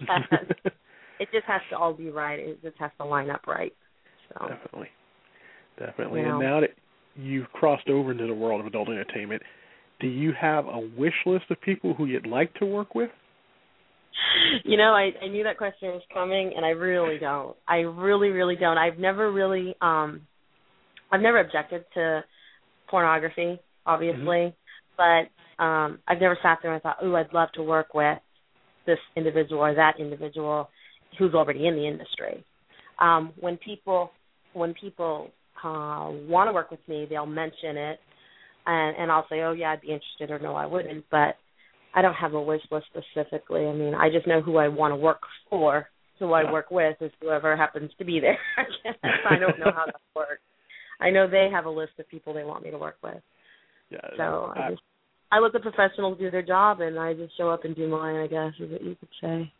it 1.20 1.28
just 1.32 1.44
has 1.46 1.60
to 1.70 1.76
all 1.76 1.94
be 1.94 2.10
right. 2.10 2.38
It 2.38 2.62
just 2.62 2.76
has 2.78 2.90
to 2.98 3.06
line 3.06 3.30
up 3.30 3.46
right. 3.46 3.72
So 4.28 4.48
definitely, 4.48 4.88
definitely. 5.78 6.20
You 6.20 6.26
know. 6.28 6.40
And 6.40 6.42
now 6.42 6.60
that 6.60 6.70
you've 7.16 7.48
crossed 7.52 7.88
over 7.88 8.10
into 8.12 8.26
the 8.26 8.34
world 8.34 8.60
of 8.60 8.66
adult 8.66 8.88
entertainment, 8.88 9.42
do 10.02 10.08
you 10.08 10.32
have 10.38 10.66
a 10.66 10.90
wish 10.98 11.14
list 11.24 11.44
of 11.50 11.60
people 11.62 11.94
who 11.94 12.04
you'd 12.04 12.26
like 12.26 12.52
to 12.54 12.66
work 12.66 12.94
with? 12.94 13.10
You 14.64 14.76
know, 14.76 14.92
I 14.92 15.10
I 15.22 15.28
knew 15.28 15.44
that 15.44 15.56
question 15.56 15.88
was 15.88 16.02
coming, 16.12 16.52
and 16.54 16.66
I 16.66 16.70
really 16.70 17.18
don't. 17.18 17.56
I 17.66 17.76
really, 17.78 18.28
really 18.28 18.56
don't. 18.56 18.76
I've 18.76 18.98
never 18.98 19.32
really, 19.32 19.74
um, 19.80 20.22
I've 21.10 21.22
never 21.22 21.40
objected 21.40 21.84
to 21.94 22.22
pornography, 22.88 23.58
obviously, 23.86 24.54
but 24.96 25.62
um 25.62 25.98
I've 26.06 26.20
never 26.20 26.38
sat 26.42 26.58
there 26.62 26.74
and 26.74 26.82
thought, 26.82 26.98
"Ooh, 27.02 27.16
I'd 27.16 27.32
love 27.32 27.50
to 27.54 27.62
work 27.62 27.94
with 27.94 28.18
this 28.86 28.98
individual 29.16 29.62
or 29.62 29.74
that 29.74 29.98
individual 29.98 30.68
who's 31.18 31.34
already 31.34 31.66
in 31.66 31.74
the 31.74 31.86
industry." 31.86 32.44
Um 32.98 33.32
when 33.40 33.56
people 33.56 34.10
when 34.52 34.74
people 34.74 35.30
uh 35.64 36.10
want 36.28 36.48
to 36.48 36.52
work 36.52 36.70
with 36.70 36.86
me, 36.86 37.06
they'll 37.08 37.26
mention 37.26 37.76
it 37.76 38.00
and 38.66 38.96
and 38.96 39.10
I'll 39.10 39.26
say, 39.28 39.40
"Oh, 39.42 39.52
yeah, 39.52 39.72
I'd 39.72 39.80
be 39.80 39.88
interested," 39.88 40.30
or 40.30 40.38
"No, 40.38 40.54
I 40.54 40.66
wouldn't." 40.66 41.04
But 41.10 41.36
I 41.94 42.02
don't 42.02 42.14
have 42.14 42.34
a 42.34 42.42
wish 42.42 42.62
list 42.70 42.86
specifically. 42.86 43.66
I 43.66 43.72
mean, 43.72 43.94
I 43.94 44.08
just 44.10 44.26
know 44.26 44.40
who 44.40 44.56
I 44.56 44.68
want 44.68 44.92
to 44.92 44.96
work 44.96 45.20
for. 45.50 45.88
Who 46.18 46.32
I 46.34 46.50
work 46.52 46.70
with 46.70 46.96
is 47.00 47.10
whoever 47.20 47.56
happens 47.56 47.90
to 47.98 48.04
be 48.04 48.20
there. 48.20 48.38
I 48.56 48.62
guess. 48.84 48.98
I 49.28 49.36
don't 49.40 49.58
know 49.58 49.72
how 49.74 49.86
that 49.86 50.00
works. 50.14 50.40
I 51.00 51.10
know 51.10 51.28
they 51.28 51.48
have 51.52 51.64
a 51.64 51.70
list 51.70 51.92
of 51.98 52.08
people 52.08 52.32
they 52.32 52.44
want 52.44 52.62
me 52.62 52.70
to 52.70 52.78
work 52.78 52.96
with. 53.02 53.20
Yeah. 53.90 53.98
So 54.16 54.52
I 54.54 54.66
I- 54.66 54.70
just 54.70 54.82
I 55.32 55.38
let 55.38 55.52
the 55.52 55.60
professionals 55.60 56.18
do 56.18 56.30
their 56.30 56.42
job, 56.42 56.80
and 56.80 56.98
I 56.98 57.14
just 57.14 57.36
show 57.36 57.50
up 57.50 57.64
and 57.64 57.74
do 57.74 57.88
mine. 57.88 58.16
I 58.16 58.26
guess 58.26 58.52
is 58.60 58.70
what 58.70 58.84
you 58.84 58.94
could 58.94 59.08
say. 59.20 59.52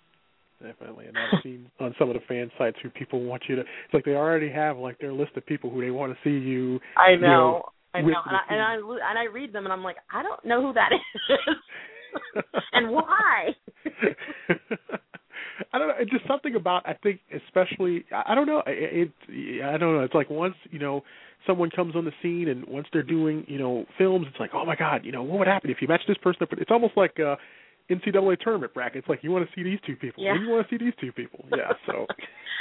Definitely, 0.63 1.07
and 1.07 1.17
I've 1.19 1.43
seen 1.43 1.69
on 1.81 1.95
some 1.99 2.09
of 2.09 2.15
the 2.15 2.21
fan 2.29 2.51
sites 2.57 2.77
who 2.83 2.91
people 2.91 3.25
want 3.25 3.43
you 3.49 3.57
to. 3.57 3.63
It's 3.63 3.95
like 3.95 4.05
they 4.05 4.13
already 4.13 4.51
have 4.51 4.79
like 4.79 4.99
their 5.01 5.13
list 5.13 5.33
of 5.37 5.45
people 5.45 5.71
who 5.71 5.81
they 5.81 5.91
want 5.91 6.13
to 6.13 6.19
see 6.23 6.39
you. 6.39 6.79
I 6.97 7.13
you 7.13 7.21
know, 7.21 7.63
I 7.95 8.01
know, 8.01 8.15
and 8.27 8.37
I, 8.37 8.41
and 8.49 8.61
I 8.61 8.75
and 9.11 9.19
I 9.19 9.25
read 9.33 9.53
them, 9.53 9.65
and 9.65 9.73
I'm 9.73 9.85
like, 9.85 9.97
I 10.13 10.23
don't 10.23 10.45
know 10.45 10.63
who 10.63 10.73
that 10.73 10.91
is, 10.93 12.43
and 12.73 12.91
why. 12.91 13.51
I 15.75 15.79
don't 15.79 15.89
know. 15.89 15.95
It's 15.99 16.11
just 16.11 16.27
something 16.27 16.55
about 16.55 16.87
I 16.87 16.95
think, 17.03 17.21
especially 17.47 18.05
I 18.13 18.35
don't 18.35 18.47
know. 18.47 18.63
It, 18.67 19.13
it 19.29 19.65
I 19.65 19.77
don't 19.79 19.95
know. 19.97 20.03
It's 20.03 20.15
like 20.15 20.31
once 20.31 20.55
you 20.71 20.79
know 20.79 21.03
someone 21.47 21.71
comes 21.71 21.97
on 21.97 22.05
the 22.05 22.13
scene, 22.23 22.49
and 22.49 22.67
once 22.67 22.87
they're 22.93 23.03
doing 23.03 23.45
you 23.49 23.59
know 23.59 23.85
films, 23.99 24.27
it's 24.31 24.41
like 24.41 24.51
oh 24.55 24.65
my 24.65 24.77
god, 24.77 25.05
you 25.05 25.13
know 25.13 25.23
what 25.23 25.39
would 25.39 25.49
happen 25.49 25.71
if 25.71 25.79
you 25.81 25.89
match 25.89 26.03
this 26.09 26.19
person 26.19 26.43
up? 26.43 26.49
It's 26.53 26.71
almost 26.71 26.97
like 26.97 27.19
uh 27.21 27.37
NCAA 27.91 28.41
tournament 28.41 28.75
bracket. 28.75 28.99
It's 28.99 29.09
like 29.09 29.21
you 29.23 29.31
want 29.31 29.49
to 29.49 29.55
see 29.55 29.63
these 29.63 29.79
two 29.87 29.97
people. 29.97 30.23
Yeah. 30.23 30.35
You 30.41 30.49
want 30.49 30.69
to 30.69 30.75
see 30.75 30.83
these 30.83 30.95
two 31.01 31.13
people. 31.13 31.45
Yeah. 31.51 31.73
So. 31.87 32.07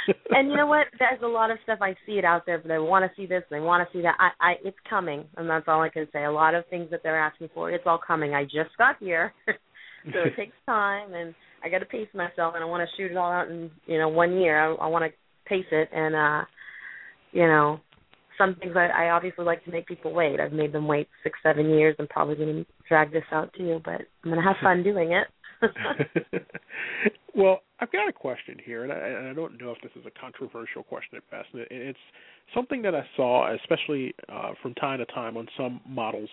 and 0.30 0.50
you 0.50 0.56
know 0.56 0.66
what? 0.66 0.86
There's 0.98 1.22
a 1.22 1.26
lot 1.26 1.50
of 1.50 1.58
stuff 1.62 1.78
I 1.80 1.94
see 2.06 2.12
it 2.12 2.24
out 2.24 2.44
there, 2.46 2.58
but 2.58 2.68
they 2.68 2.78
want 2.78 3.04
to 3.04 3.16
see 3.16 3.26
this, 3.26 3.42
and 3.50 3.60
they 3.60 3.64
want 3.64 3.86
to 3.86 3.96
see 3.96 4.02
that. 4.02 4.16
I, 4.18 4.30
I, 4.40 4.52
it's 4.64 4.76
coming, 4.88 5.24
and 5.36 5.48
that's 5.48 5.66
all 5.68 5.82
I 5.82 5.88
can 5.88 6.08
say. 6.12 6.24
A 6.24 6.32
lot 6.32 6.54
of 6.54 6.64
things 6.68 6.88
that 6.90 7.00
they're 7.02 7.20
asking 7.20 7.50
for, 7.54 7.70
it's 7.70 7.84
all 7.86 8.00
coming. 8.04 8.34
I 8.34 8.44
just 8.44 8.76
got 8.78 8.96
here, 8.98 9.32
so 9.46 10.18
it 10.20 10.34
takes 10.36 10.56
time, 10.66 11.14
and 11.14 11.34
I 11.64 11.68
got 11.68 11.78
to 11.78 11.86
pace 11.86 12.08
myself, 12.14 12.54
and 12.54 12.64
I 12.64 12.66
want 12.66 12.88
to 12.88 12.96
shoot 12.96 13.10
it 13.10 13.16
all 13.16 13.32
out 13.32 13.48
in 13.48 13.70
you 13.86 13.98
know 13.98 14.08
one 14.08 14.40
year. 14.40 14.58
I, 14.58 14.74
I 14.74 14.86
want 14.88 15.04
to 15.04 15.10
pace 15.48 15.66
it, 15.70 15.88
and 15.92 16.14
uh, 16.14 16.44
you 17.32 17.46
know, 17.46 17.80
some 18.38 18.56
things 18.56 18.74
I, 18.76 19.06
I 19.06 19.10
obviously 19.10 19.44
like 19.44 19.64
to 19.64 19.70
make 19.70 19.86
people 19.86 20.12
wait. 20.12 20.40
I've 20.40 20.52
made 20.52 20.72
them 20.72 20.86
wait 20.86 21.08
six, 21.22 21.38
seven 21.42 21.70
years. 21.70 21.96
I'm 21.98 22.08
probably 22.08 22.36
going 22.36 22.64
to 22.64 22.66
drag 22.92 23.10
this 23.10 23.24
out 23.32 23.50
too, 23.54 23.80
but 23.86 24.02
I'm 24.22 24.30
going 24.30 24.36
to 24.36 24.42
have 24.46 24.56
fun 24.62 24.82
doing 24.82 25.12
it. 25.12 25.26
well, 27.34 27.60
I've 27.80 27.90
got 27.90 28.06
a 28.06 28.12
question 28.12 28.56
here, 28.62 28.84
and 28.84 28.92
I, 28.92 28.96
and 28.96 29.28
I 29.28 29.32
don't 29.32 29.58
know 29.58 29.70
if 29.70 29.78
this 29.82 29.92
is 29.98 30.04
a 30.06 30.20
controversial 30.20 30.82
question 30.82 31.16
at 31.16 31.30
best. 31.30 31.48
It- 31.54 31.68
it's 31.70 31.98
something 32.54 32.82
that 32.82 32.94
I 32.94 33.02
saw, 33.16 33.50
especially 33.54 34.14
uh, 34.28 34.50
from 34.60 34.74
time 34.74 34.98
to 34.98 35.06
time, 35.06 35.38
on 35.38 35.48
some 35.56 35.80
models' 35.88 36.28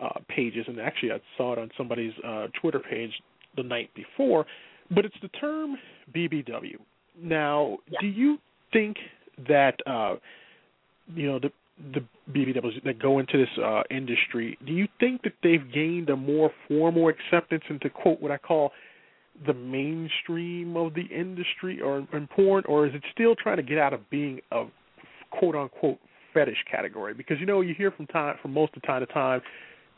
uh, 0.00 0.20
pages, 0.28 0.64
and 0.68 0.78
actually 0.80 1.10
I 1.10 1.20
saw 1.36 1.54
it 1.54 1.58
on 1.58 1.68
somebody's 1.76 2.12
uh, 2.24 2.46
Twitter 2.60 2.78
page 2.78 3.10
the 3.56 3.64
night 3.64 3.90
before. 3.96 4.46
But 4.94 5.04
it's 5.04 5.16
the 5.20 5.28
term 5.28 5.76
BBW. 6.14 6.76
Now, 7.20 7.78
Yeah. 7.90 7.98
do 8.00 8.06
you 8.06 8.38
think 8.72 8.96
that 9.48 9.74
uh, 9.86 10.14
you 11.12 11.26
know 11.26 11.40
the 11.40 11.50
the 11.94 12.04
BBWs 12.32 12.82
that 12.84 12.98
go 12.98 13.18
into 13.18 13.38
this 13.38 13.64
uh, 13.64 13.82
industry, 13.90 14.58
do 14.66 14.72
you 14.72 14.88
think 14.98 15.22
that 15.22 15.34
they've 15.42 15.72
gained 15.72 16.10
a 16.10 16.16
more 16.16 16.50
formal 16.66 17.08
acceptance 17.08 17.62
into 17.70 17.88
quote 17.88 18.20
what 18.20 18.30
I 18.30 18.38
call 18.38 18.72
the 19.46 19.54
mainstream 19.54 20.76
of 20.76 20.94
the 20.94 21.04
industry 21.04 21.80
or 21.80 22.06
in 22.12 22.28
porn, 22.34 22.64
or 22.66 22.86
is 22.86 22.94
it 22.94 23.02
still 23.12 23.34
trying 23.36 23.56
to 23.56 23.62
get 23.62 23.78
out 23.78 23.92
of 23.92 24.08
being 24.10 24.40
a 24.50 24.64
quote 25.30 25.54
unquote 25.54 25.98
fetish 26.34 26.64
category? 26.70 27.14
Because 27.14 27.38
you 27.38 27.46
know 27.46 27.60
you 27.60 27.74
hear 27.74 27.90
from 27.90 28.06
time 28.06 28.36
from 28.42 28.52
most 28.52 28.76
of 28.76 28.82
time 28.82 29.00
to 29.00 29.12
time 29.12 29.40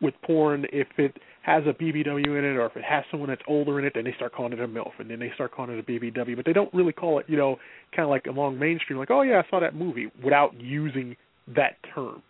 with 0.00 0.14
porn 0.22 0.66
if 0.72 0.88
it 0.98 1.16
has 1.42 1.62
a 1.66 1.72
BBW 1.72 2.38
in 2.38 2.44
it 2.44 2.56
or 2.56 2.66
if 2.66 2.76
it 2.76 2.84
has 2.84 3.04
someone 3.10 3.28
that's 3.28 3.42
older 3.46 3.78
in 3.78 3.84
it, 3.84 3.92
then 3.94 4.04
they 4.04 4.12
start 4.14 4.34
calling 4.34 4.52
it 4.52 4.60
a 4.60 4.68
MILF 4.68 4.92
and 4.98 5.10
then 5.10 5.18
they 5.18 5.30
start 5.34 5.52
calling 5.52 5.70
it 5.72 5.78
a 5.78 5.82
BBW, 5.82 6.36
but 6.36 6.44
they 6.44 6.52
don't 6.52 6.72
really 6.74 6.92
call 6.92 7.18
it, 7.18 7.26
you 7.28 7.36
know, 7.36 7.56
kind 7.94 8.04
of 8.04 8.10
like 8.10 8.26
among 8.26 8.58
mainstream, 8.58 8.98
like, 8.98 9.10
oh 9.10 9.22
yeah, 9.22 9.42
I 9.44 9.50
saw 9.50 9.60
that 9.60 9.74
movie 9.74 10.10
without 10.22 10.58
using 10.58 11.16
that 11.48 11.76
term. 11.94 12.22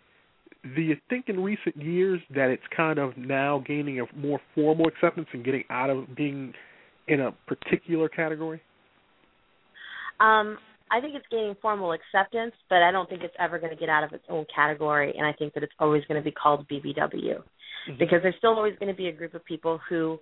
Do 0.75 0.81
you 0.81 0.95
think 1.09 1.25
in 1.27 1.39
recent 1.39 1.75
years 1.75 2.21
that 2.35 2.49
it's 2.49 2.63
kind 2.75 2.99
of 2.99 3.17
now 3.17 3.63
gaining 3.65 3.99
a 3.99 4.05
more 4.15 4.39
formal 4.53 4.87
acceptance 4.87 5.27
and 5.33 5.43
getting 5.43 5.63
out 5.69 5.89
of 5.89 6.15
being 6.15 6.53
in 7.07 7.19
a 7.19 7.31
particular 7.47 8.09
category? 8.09 8.61
Um, 10.19 10.59
I 10.91 10.99
think 11.01 11.15
it's 11.15 11.25
gaining 11.31 11.55
formal 11.61 11.93
acceptance, 11.93 12.53
but 12.69 12.83
I 12.83 12.91
don't 12.91 13.09
think 13.09 13.23
it's 13.23 13.33
ever 13.39 13.57
going 13.57 13.71
to 13.71 13.79
get 13.79 13.89
out 13.89 14.03
of 14.03 14.13
its 14.13 14.23
own 14.29 14.45
category. 14.53 15.13
And 15.17 15.25
I 15.25 15.33
think 15.33 15.53
that 15.55 15.63
it's 15.63 15.73
always 15.79 16.03
going 16.07 16.21
to 16.21 16.23
be 16.23 16.31
called 16.31 16.67
BBW 16.69 17.41
because 17.97 18.19
there's 18.21 18.35
still 18.37 18.51
always 18.51 18.75
going 18.79 18.91
to 18.91 18.97
be 18.97 19.07
a 19.07 19.11
group 19.11 19.33
of 19.33 19.43
people 19.45 19.79
who 19.89 20.19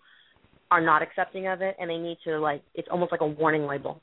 are 0.72 0.80
not 0.80 1.02
accepting 1.02 1.48
of 1.48 1.62
it, 1.62 1.76
and 1.80 1.90
they 1.90 1.98
need 1.98 2.18
to 2.24 2.40
like. 2.40 2.62
It's 2.76 2.88
almost 2.92 3.12
like 3.12 3.22
a 3.22 3.28
warning 3.28 3.66
label. 3.66 4.00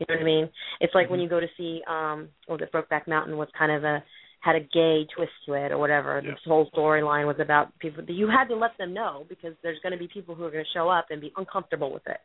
You 0.00 0.06
know 0.08 0.14
what 0.16 0.22
I 0.22 0.24
mean? 0.24 0.50
It's 0.80 0.94
like 0.94 1.10
when 1.10 1.20
you 1.20 1.28
go 1.28 1.40
to 1.40 1.46
see, 1.56 1.82
um, 1.86 2.30
well, 2.48 2.56
the 2.58 2.66
Brokeback 2.66 3.06
Mountain 3.06 3.36
was 3.36 3.48
kind 3.56 3.70
of 3.70 3.84
a 3.84 4.02
had 4.40 4.56
a 4.56 4.60
gay 4.60 5.06
twist 5.14 5.32
to 5.46 5.52
it 5.52 5.70
or 5.70 5.78
whatever. 5.78 6.20
Yeah. 6.24 6.30
This 6.30 6.40
whole 6.46 6.70
storyline 6.74 7.26
was 7.26 7.36
about 7.38 7.78
people. 7.78 8.02
You 8.08 8.26
had 8.26 8.46
to 8.46 8.56
let 8.56 8.76
them 8.78 8.94
know 8.94 9.26
because 9.28 9.52
there's 9.62 9.78
going 9.82 9.92
to 9.92 9.98
be 9.98 10.08
people 10.12 10.34
who 10.34 10.44
are 10.44 10.50
going 10.50 10.64
to 10.64 10.78
show 10.78 10.88
up 10.88 11.06
and 11.10 11.20
be 11.20 11.30
uncomfortable 11.36 11.92
with 11.92 12.06
it. 12.06 12.16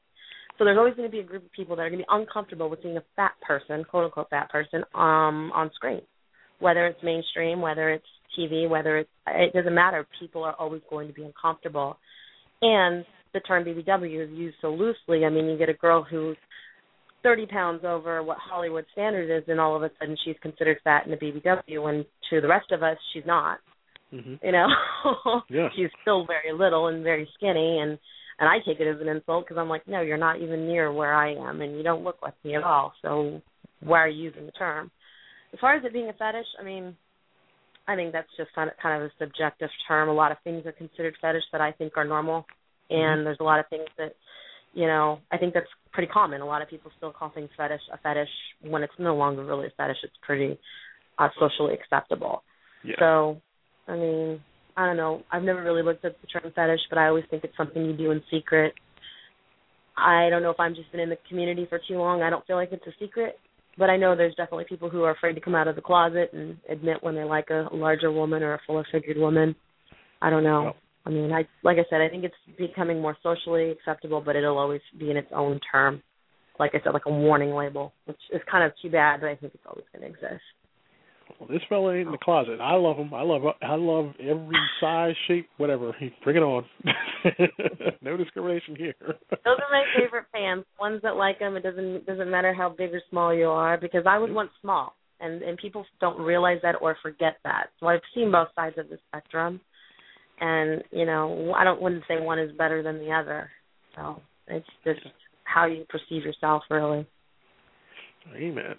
So 0.58 0.64
there's 0.64 0.78
always 0.78 0.96
going 0.96 1.10
to 1.10 1.12
be 1.12 1.20
a 1.20 1.24
group 1.24 1.44
of 1.44 1.52
people 1.52 1.76
that 1.76 1.82
are 1.82 1.90
going 1.90 2.00
to 2.00 2.06
be 2.06 2.10
uncomfortable 2.10 2.70
with 2.70 2.82
seeing 2.82 2.96
a 2.96 3.04
fat 3.18 3.34
person, 3.46 3.84
quote 3.84 4.06
unquote 4.06 4.30
fat 4.30 4.50
person, 4.50 4.84
um, 4.94 5.52
on 5.54 5.70
screen. 5.76 6.02
Whether 6.60 6.88
it's 6.88 7.04
mainstream, 7.04 7.60
whether 7.60 7.90
it's 7.90 8.06
TV, 8.40 8.70
whether 8.70 9.00
it's 9.00 9.10
it 9.28 9.52
doesn't 9.54 9.76
matter. 9.76 10.08
People 10.20 10.44
are 10.44 10.56
always 10.58 10.82
going 10.90 11.10
to 11.10 11.14
be 11.14 11.24
uncomfortable. 11.24 11.98
And 12.62 13.04
the 13.34 13.42
term 13.42 13.66
BBW 13.66 14.24
is 14.24 14.30
used 14.32 14.56
so 14.62 14.70
loosely. 14.70 15.26
I 15.26 15.30
mean, 15.30 15.46
you 15.46 15.58
get 15.58 15.68
a 15.68 15.74
girl 15.74 16.06
who's 16.10 16.38
30 17.26 17.48
pounds 17.48 17.82
over 17.84 18.22
what 18.22 18.38
Hollywood 18.38 18.86
standard 18.94 19.36
is, 19.36 19.44
and 19.48 19.60
all 19.60 19.76
of 19.76 19.82
a 19.82 19.90
sudden 20.00 20.16
she's 20.24 20.36
considered 20.44 20.78
fat 20.84 21.06
in 21.06 21.12
the 21.12 21.18
BBW, 21.18 21.82
when 21.84 22.06
to 22.30 22.40
the 22.40 22.48
rest 22.48 22.72
of 22.72 22.84
us, 22.84 22.98
she's 23.14 23.26
not. 23.26 23.58
Mm-hmm. 24.14 24.36
You 24.46 24.52
know, 24.52 24.68
Yeah. 25.50 25.70
she's 25.76 25.90
still 26.04 26.28
very 26.28 26.54
little 26.58 26.88
and 26.88 27.04
very 27.04 27.28
skinny, 27.36 27.80
and 27.80 27.98
and 28.38 28.48
I 28.50 28.58
take 28.66 28.80
it 28.80 28.88
as 28.88 29.02
an 29.02 29.08
insult 29.08 29.46
because 29.46 29.58
I'm 29.58 29.70
like, 29.70 29.88
no, 29.88 30.02
you're 30.02 30.18
not 30.18 30.40
even 30.42 30.68
near 30.68 30.94
where 30.94 31.16
I 31.16 31.34
am, 31.34 31.62
and 31.62 31.76
you 31.76 31.84
don't 31.84 32.04
look 32.04 32.18
like 32.22 32.34
me 32.44 32.56
at 32.56 32.64
all. 32.64 32.94
So 33.02 33.42
why 33.82 34.00
are 34.00 34.08
you 34.10 34.24
using 34.26 34.46
the 34.46 34.52
term? 34.52 34.92
As 35.54 35.60
far 35.60 35.76
as 35.76 35.84
it 35.84 35.94
being 35.94 36.10
a 36.10 36.14
fetish, 36.14 36.46
I 36.60 36.64
mean, 36.64 36.96
I 37.88 37.96
think 37.96 38.12
that's 38.14 38.28
just 38.38 38.54
kind 38.54 38.70
of 38.70 38.76
kind 38.82 39.02
of 39.02 39.10
a 39.10 39.14
subjective 39.24 39.70
term. 39.88 40.10
A 40.10 40.14
lot 40.14 40.32
of 40.32 40.38
things 40.44 40.66
are 40.66 40.72
considered 40.74 41.16
fetish 41.22 41.44
that 41.52 41.62
I 41.62 41.72
think 41.72 41.94
are 41.98 42.06
normal, 42.06 42.46
and 42.90 43.26
there's 43.26 43.40
a 43.40 43.44
lot 43.44 43.60
of 43.60 43.68
things 43.70 43.88
that, 43.98 44.14
you 44.76 44.86
know, 44.88 45.20
I 45.32 45.38
think 45.38 45.54
that's 45.54 45.66
pretty 45.94 46.12
common. 46.12 46.42
A 46.42 46.46
lot 46.46 46.62
of 46.62 46.70
people 46.70 46.92
still 46.98 47.12
call 47.12 47.32
things 47.34 47.50
fetish 47.58 47.82
a 47.92 47.98
fetish 47.98 48.30
when 48.62 48.84
it's 48.84 48.94
no 49.00 49.16
longer 49.16 49.44
really 49.44 49.68
a 49.68 49.72
fetish. 49.78 49.98
It's 50.04 50.14
pretty 50.22 50.60
uh, 51.18 51.30
socially 51.40 51.74
acceptable. 51.74 52.44
Yeah. 52.84 52.96
So, 53.00 53.42
I 53.88 53.96
mean, 53.96 54.42
I 54.76 54.86
don't 54.86 54.98
know. 54.98 55.24
I've 55.32 55.44
never 55.44 55.64
really 55.64 55.82
looked 55.82 56.04
at 56.04 56.18
the 56.22 56.28
term 56.28 56.52
fetish, 56.54 56.82
but 56.90 57.00
I 57.00 57.08
always 57.08 57.24
think 57.30 57.46
it's 57.46 57.56
something 57.56 57.84
you 57.86 57.96
do 57.96 58.12
in 58.12 58.22
secret. 58.30 58.74
I 59.98 60.30
don't 60.30 60.44
know 60.44 60.52
if 60.52 60.60
I'm 60.60 60.76
just 60.76 60.92
been 60.92 61.00
in 61.00 61.10
the 61.10 61.18
community 61.30 61.66
for 61.70 61.80
too 61.88 61.96
long. 61.96 62.22
I 62.22 62.30
don't 62.30 62.46
feel 62.46 62.58
like 62.58 62.74
it's 62.74 62.86
a 62.86 62.92
secret, 63.00 63.40
but 63.78 63.90
I 63.90 63.96
know 63.96 64.14
there's 64.14 64.36
definitely 64.36 64.66
people 64.68 64.90
who 64.90 65.04
are 65.04 65.12
afraid 65.12 65.36
to 65.36 65.42
come 65.42 65.56
out 65.56 65.70
of 65.70 65.78
the 65.78 65.82
closet 65.82 66.32
and 66.34 66.58
admit 66.70 66.98
when 67.02 67.16
they 67.16 67.24
like 67.24 67.50
a 67.50 67.70
larger 67.72 68.12
woman 68.12 68.44
or 68.44 68.56
a 68.56 68.60
fuller 68.68 68.86
figured 68.92 69.18
woman. 69.18 69.56
I 70.22 70.30
don't 70.30 70.44
know. 70.44 70.64
Well- 70.64 70.76
I 71.06 71.10
mean, 71.12 71.32
I 71.32 71.48
like 71.64 71.78
I 71.78 71.86
said, 71.90 72.02
I 72.02 72.10
think 72.10 72.24
it's 72.24 72.58
becoming 72.58 73.02
more 73.02 73.16
socially 73.22 73.72
acceptable, 73.72 74.22
but 74.22 74.36
it'll 74.36 74.58
always 74.58 74.82
be 75.00 75.12
in 75.12 75.18
its 75.18 75.30
own 75.34 75.60
term. 75.72 76.02
Like 76.60 76.72
I 76.74 76.80
said, 76.84 76.94
like 76.94 77.06
a 77.06 77.12
warning 77.12 77.54
label, 77.54 77.94
which 78.06 78.18
is 78.34 78.42
kind 78.50 78.64
of 78.64 78.72
too 78.82 78.90
bad, 78.90 79.22
but 79.22 79.28
I 79.28 79.36
think 79.36 79.54
it's 79.54 79.64
always 79.68 79.86
going 79.94 80.02
to 80.02 80.08
exist. 80.08 80.42
Well, 81.40 81.50
this 81.50 81.62
fella 81.68 81.94
ain't 81.96 82.08
in 82.08 82.12
the 82.12 82.18
closet. 82.18 82.60
I 82.62 82.76
love 82.76 82.98
him. 82.98 83.14
I 83.14 83.24
love 83.24 83.42
I 83.62 83.76
love 83.76 84.14
every 84.20 84.56
size, 84.80 85.16
shape, 85.28 85.48
whatever. 85.58 85.92
Bring 86.24 86.38
it 86.38 86.44
on. 86.44 86.66
no 88.02 88.16
discrimination 88.16 88.76
here. 88.76 88.96
Those 89.00 89.20
are 89.46 89.72
my 89.72 89.84
favorite 89.98 90.26
fans. 90.32 90.66
Ones 90.80 91.02
that 91.04 91.16
like 91.16 91.40
them. 91.40 91.56
It 91.56 91.64
doesn't 91.64 92.06
doesn't 92.06 92.30
matter 92.30 92.54
how 92.54 92.70
big 92.70 92.94
or 92.94 93.02
small 93.10 93.34
you 93.34 93.48
are 93.48 93.78
because 93.78 94.04
I 94.08 94.18
was 94.20 94.30
once 94.32 94.52
small, 94.62 94.94
and 95.20 95.42
and 95.42 95.58
people 95.58 95.86
don't 96.00 96.20
realize 96.20 96.60
that 96.64 96.76
or 96.80 96.96
forget 97.02 97.38
that. 97.44 97.68
So 97.80 97.88
I've 97.88 98.02
seen 98.14 98.32
both 98.32 98.50
sides 98.56 98.78
of 98.78 98.90
the 98.90 99.00
spectrum, 99.10 99.60
and 100.40 100.84
you 100.92 101.06
know 101.06 101.54
I 101.56 101.64
don't 101.64 101.82
wouldn't 101.82 102.04
say 102.08 102.20
one 102.20 102.40
is 102.40 102.52
better 102.58 102.84
than 102.84 103.00
the 103.00 103.12
other. 103.12 103.50
So 103.96 104.22
it's 104.48 104.68
just 104.84 105.00
how 105.44 105.66
you 105.66 105.86
perceive 105.90 106.24
yourself, 106.24 106.64
really. 106.70 107.08
Amen. 108.36 108.76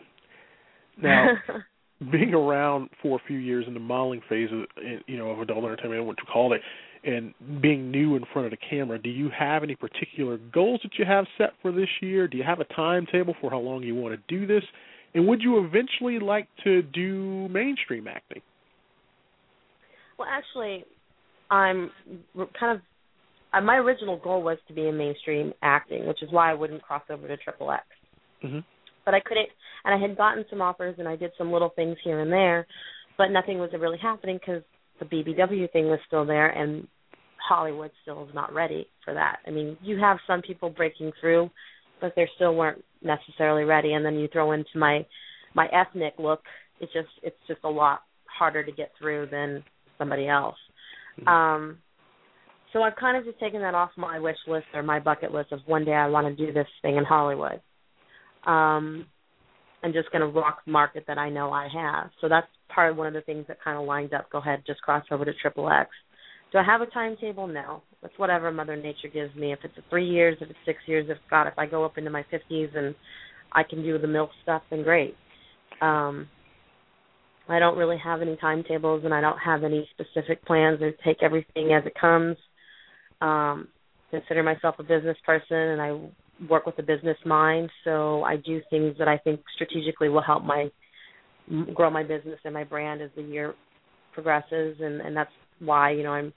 Now, 1.03 1.29
being 2.11 2.35
around 2.35 2.91
for 3.03 3.17
a 3.17 3.27
few 3.27 3.39
years 3.39 3.65
in 3.67 3.75
the 3.75 3.81
modeling 3.81 4.21
phase 4.29 4.51
of 4.53 4.67
you 5.07 5.17
know 5.17 5.31
of 5.31 5.41
adult 5.41 5.65
entertainment, 5.65 6.05
what 6.05 6.17
you 6.19 6.31
call 6.31 6.53
it, 6.53 6.61
and 7.05 7.33
being 7.61 7.91
new 7.91 8.17
in 8.17 8.25
front 8.33 8.47
of 8.47 8.51
the 8.51 8.59
camera, 8.69 8.99
do 8.99 9.11
you 9.11 9.31
have 9.37 9.63
any 9.63 9.77
particular 9.77 10.39
goals 10.53 10.81
that 10.83 10.93
you 10.99 11.05
have 11.05 11.27
set 11.39 11.51
for 11.63 11.73
this 11.73 11.89
year? 12.01 12.29
Do 12.29 12.37
you 12.37 12.45
have 12.45 12.61
a 12.61 12.65
timetable 12.65 13.35
for 13.41 13.51
how 13.51 13.59
long 13.59 13.83
you 13.83 13.95
want 13.95 14.15
to 14.15 14.39
do 14.39 14.47
this? 14.47 14.65
And 15.15 15.27
would 15.29 15.41
you 15.41 15.65
eventually 15.65 16.19
like 16.19 16.49
to 16.65 16.83
do 16.83 17.49
mainstream 17.49 18.07
acting? 18.07 18.43
Well, 20.19 20.29
actually, 20.31 20.85
I'm 21.51 21.91
kind 22.59 22.77
of 22.77 22.81
uh, 23.53 23.61
my 23.61 23.77
original 23.77 24.19
goal 24.19 24.43
was 24.43 24.59
to 24.69 24.75
be 24.75 24.89
in 24.89 24.97
mainstream 24.97 25.53
acting, 25.63 26.07
which 26.07 26.23
is 26.23 26.31
why 26.31 26.51
I 26.51 26.55
wouldn't 26.55 26.83
cross 26.83 27.03
over 27.11 27.29
to 27.29 27.37
Triple 27.37 27.71
X. 27.71 27.85
Mm-hmm. 28.45 28.59
But 29.05 29.15
I 29.15 29.21
couldn't, 29.21 29.49
and 29.85 29.95
I 29.95 30.05
had 30.05 30.17
gotten 30.17 30.45
some 30.51 30.61
offers, 30.61 30.97
and 30.99 31.07
I 31.07 31.17
did 31.17 31.31
some 31.39 31.53
little 31.53 31.71
things 31.71 31.97
here 32.03 32.21
and 32.21 32.33
there, 32.33 32.67
but 33.17 33.29
nothing 33.29 33.59
was 33.59 33.71
really 33.79 33.99
happening 34.03 34.39
because 34.39 34.63
the 34.99 35.07
BBW 35.07 35.71
thing 35.73 35.87
was 35.87 36.01
still 36.07 36.27
there, 36.27 36.49
and 36.49 36.87
Hollywood 37.49 37.93
still 38.03 38.25
is 38.25 38.35
not 38.35 38.53
ready 38.53 38.89
for 39.05 39.15
that. 39.15 39.39
I 39.47 39.51
mean, 39.51 39.77
you 39.83 39.99
have 39.99 40.19
some 40.27 40.43
people 40.43 40.71
breaking 40.71 41.13
through, 41.21 41.51
but 42.01 42.13
they 42.17 42.29
still 42.35 42.55
weren't 42.55 42.83
necessarily 43.03 43.65
ready. 43.65 43.93
And 43.93 44.05
then 44.05 44.15
you 44.15 44.29
throw 44.33 44.53
into 44.53 44.77
my 44.77 45.07
my 45.55 45.69
ethnic 45.69 46.15
look, 46.19 46.43
it's 46.81 46.93
just 46.93 47.09
it's 47.23 47.37
just 47.47 47.61
a 47.65 47.69
lot 47.69 48.01
harder 48.27 48.65
to 48.65 48.73
get 48.73 48.91
through 48.99 49.29
than 49.31 49.63
somebody 49.99 50.29
else. 50.29 50.57
Mm-hmm. 51.21 51.29
Um, 51.29 51.79
so 52.73 52.83
I've 52.83 52.97
kind 52.97 53.17
of 53.17 53.25
just 53.25 53.41
taken 53.41 53.61
that 53.61 53.75
off 53.75 53.91
my 53.97 54.19
wish 54.19 54.37
list 54.47 54.67
or 54.75 54.83
my 54.83 55.01
bucket 55.01 55.33
list 55.33 55.53
of 55.53 55.61
one 55.67 55.85
day 55.85 55.95
I 55.95 56.09
want 56.09 56.27
to 56.27 56.47
do 56.47 56.53
this 56.53 56.67
thing 56.83 56.97
in 56.97 57.05
Hollywood. 57.05 57.61
Um, 58.47 59.07
I'm 59.83 59.93
just 59.93 60.11
going 60.11 60.21
to 60.21 60.29
rock 60.29 60.59
market 60.67 61.05
that 61.07 61.19
I 61.19 61.31
know 61.31 61.53
I 61.53 61.69
have. 61.73 62.11
So 62.21 62.29
that's 62.29 62.47
part 62.69 62.91
of 62.91 62.97
one 62.97 63.07
of 63.07 63.15
the 63.15 63.21
things 63.23 63.45
that 63.49 63.63
kind 63.63 63.79
of 63.79 63.87
lines 63.87 64.11
up. 64.15 64.31
Go 64.31 64.39
ahead, 64.39 64.63
just 64.67 64.83
cross 64.83 65.05
over 65.11 65.25
to 65.25 65.33
Triple 65.41 65.71
X. 65.71 65.91
Do 66.53 66.59
I 66.59 66.65
have 66.65 66.81
a 66.81 66.87
timetable? 66.87 67.47
No. 67.47 67.83
It's 68.03 68.19
whatever 68.19 68.53
Mother 68.53 68.77
Nature 68.77 69.09
gives 69.13 69.35
me. 69.35 69.53
If 69.53 69.61
it's 69.65 69.75
three 69.91 70.09
years, 70.09 70.37
if 70.41 70.51
it's 70.51 70.59
six 70.65 70.79
years, 70.87 71.07
if 71.09 71.19
God, 71.31 71.47
if 71.47 71.59
I 71.59 71.67
go 71.67 71.85
up 71.85 71.99
into 71.99 72.11
my 72.11 72.25
fifties 72.31 72.71
and 72.75 72.95
I 73.53 73.63
can 73.63 73.83
do 73.83 73.99
the 73.99 74.07
milk 74.07 74.31
stuff, 74.43 74.63
then 74.71 74.83
great. 74.83 75.15
Um, 75.81 76.29
I 77.49 77.59
don't 77.59 77.79
really 77.79 77.99
have 78.03 78.23
any 78.23 78.37
timetables, 78.37 79.05
and 79.05 79.15
I 79.15 79.21
don't 79.21 79.39
have 79.39 79.63
any 79.65 79.89
specific 79.93 80.45
plans. 80.45 80.81
I 80.83 80.93
take 81.05 81.23
everything 81.23 81.73
as 81.73 81.87
it 81.87 81.95
comes. 81.99 82.37
Um, 83.21 83.69
consider 84.11 84.43
myself 84.43 84.77
a 84.79 84.83
business 84.83 85.17
person, 85.25 85.57
and 85.57 85.81
I 85.81 85.99
work 86.49 86.67
with 86.67 86.79
a 86.79 86.83
business 86.83 87.17
mind. 87.25 87.71
So 87.85 88.23
I 88.25 88.37
do 88.37 88.61
things 88.71 88.97
that 88.99 89.09
I 89.09 89.19
think 89.19 89.41
strategically 89.55 90.09
will 90.09 90.23
help 90.23 90.45
my 90.45 90.71
grow 91.75 91.91
my 91.91 92.03
business 92.03 92.41
and 92.45 92.53
my 92.53 92.65
brand 92.65 93.01
as 93.01 93.11
the 93.17 93.23
year 93.23 93.55
progresses, 94.13 94.77
and 94.81 95.01
and 95.01 95.17
that's 95.17 95.31
why 95.61 95.93
you 95.93 96.03
know 96.03 96.13
I'm 96.13 96.33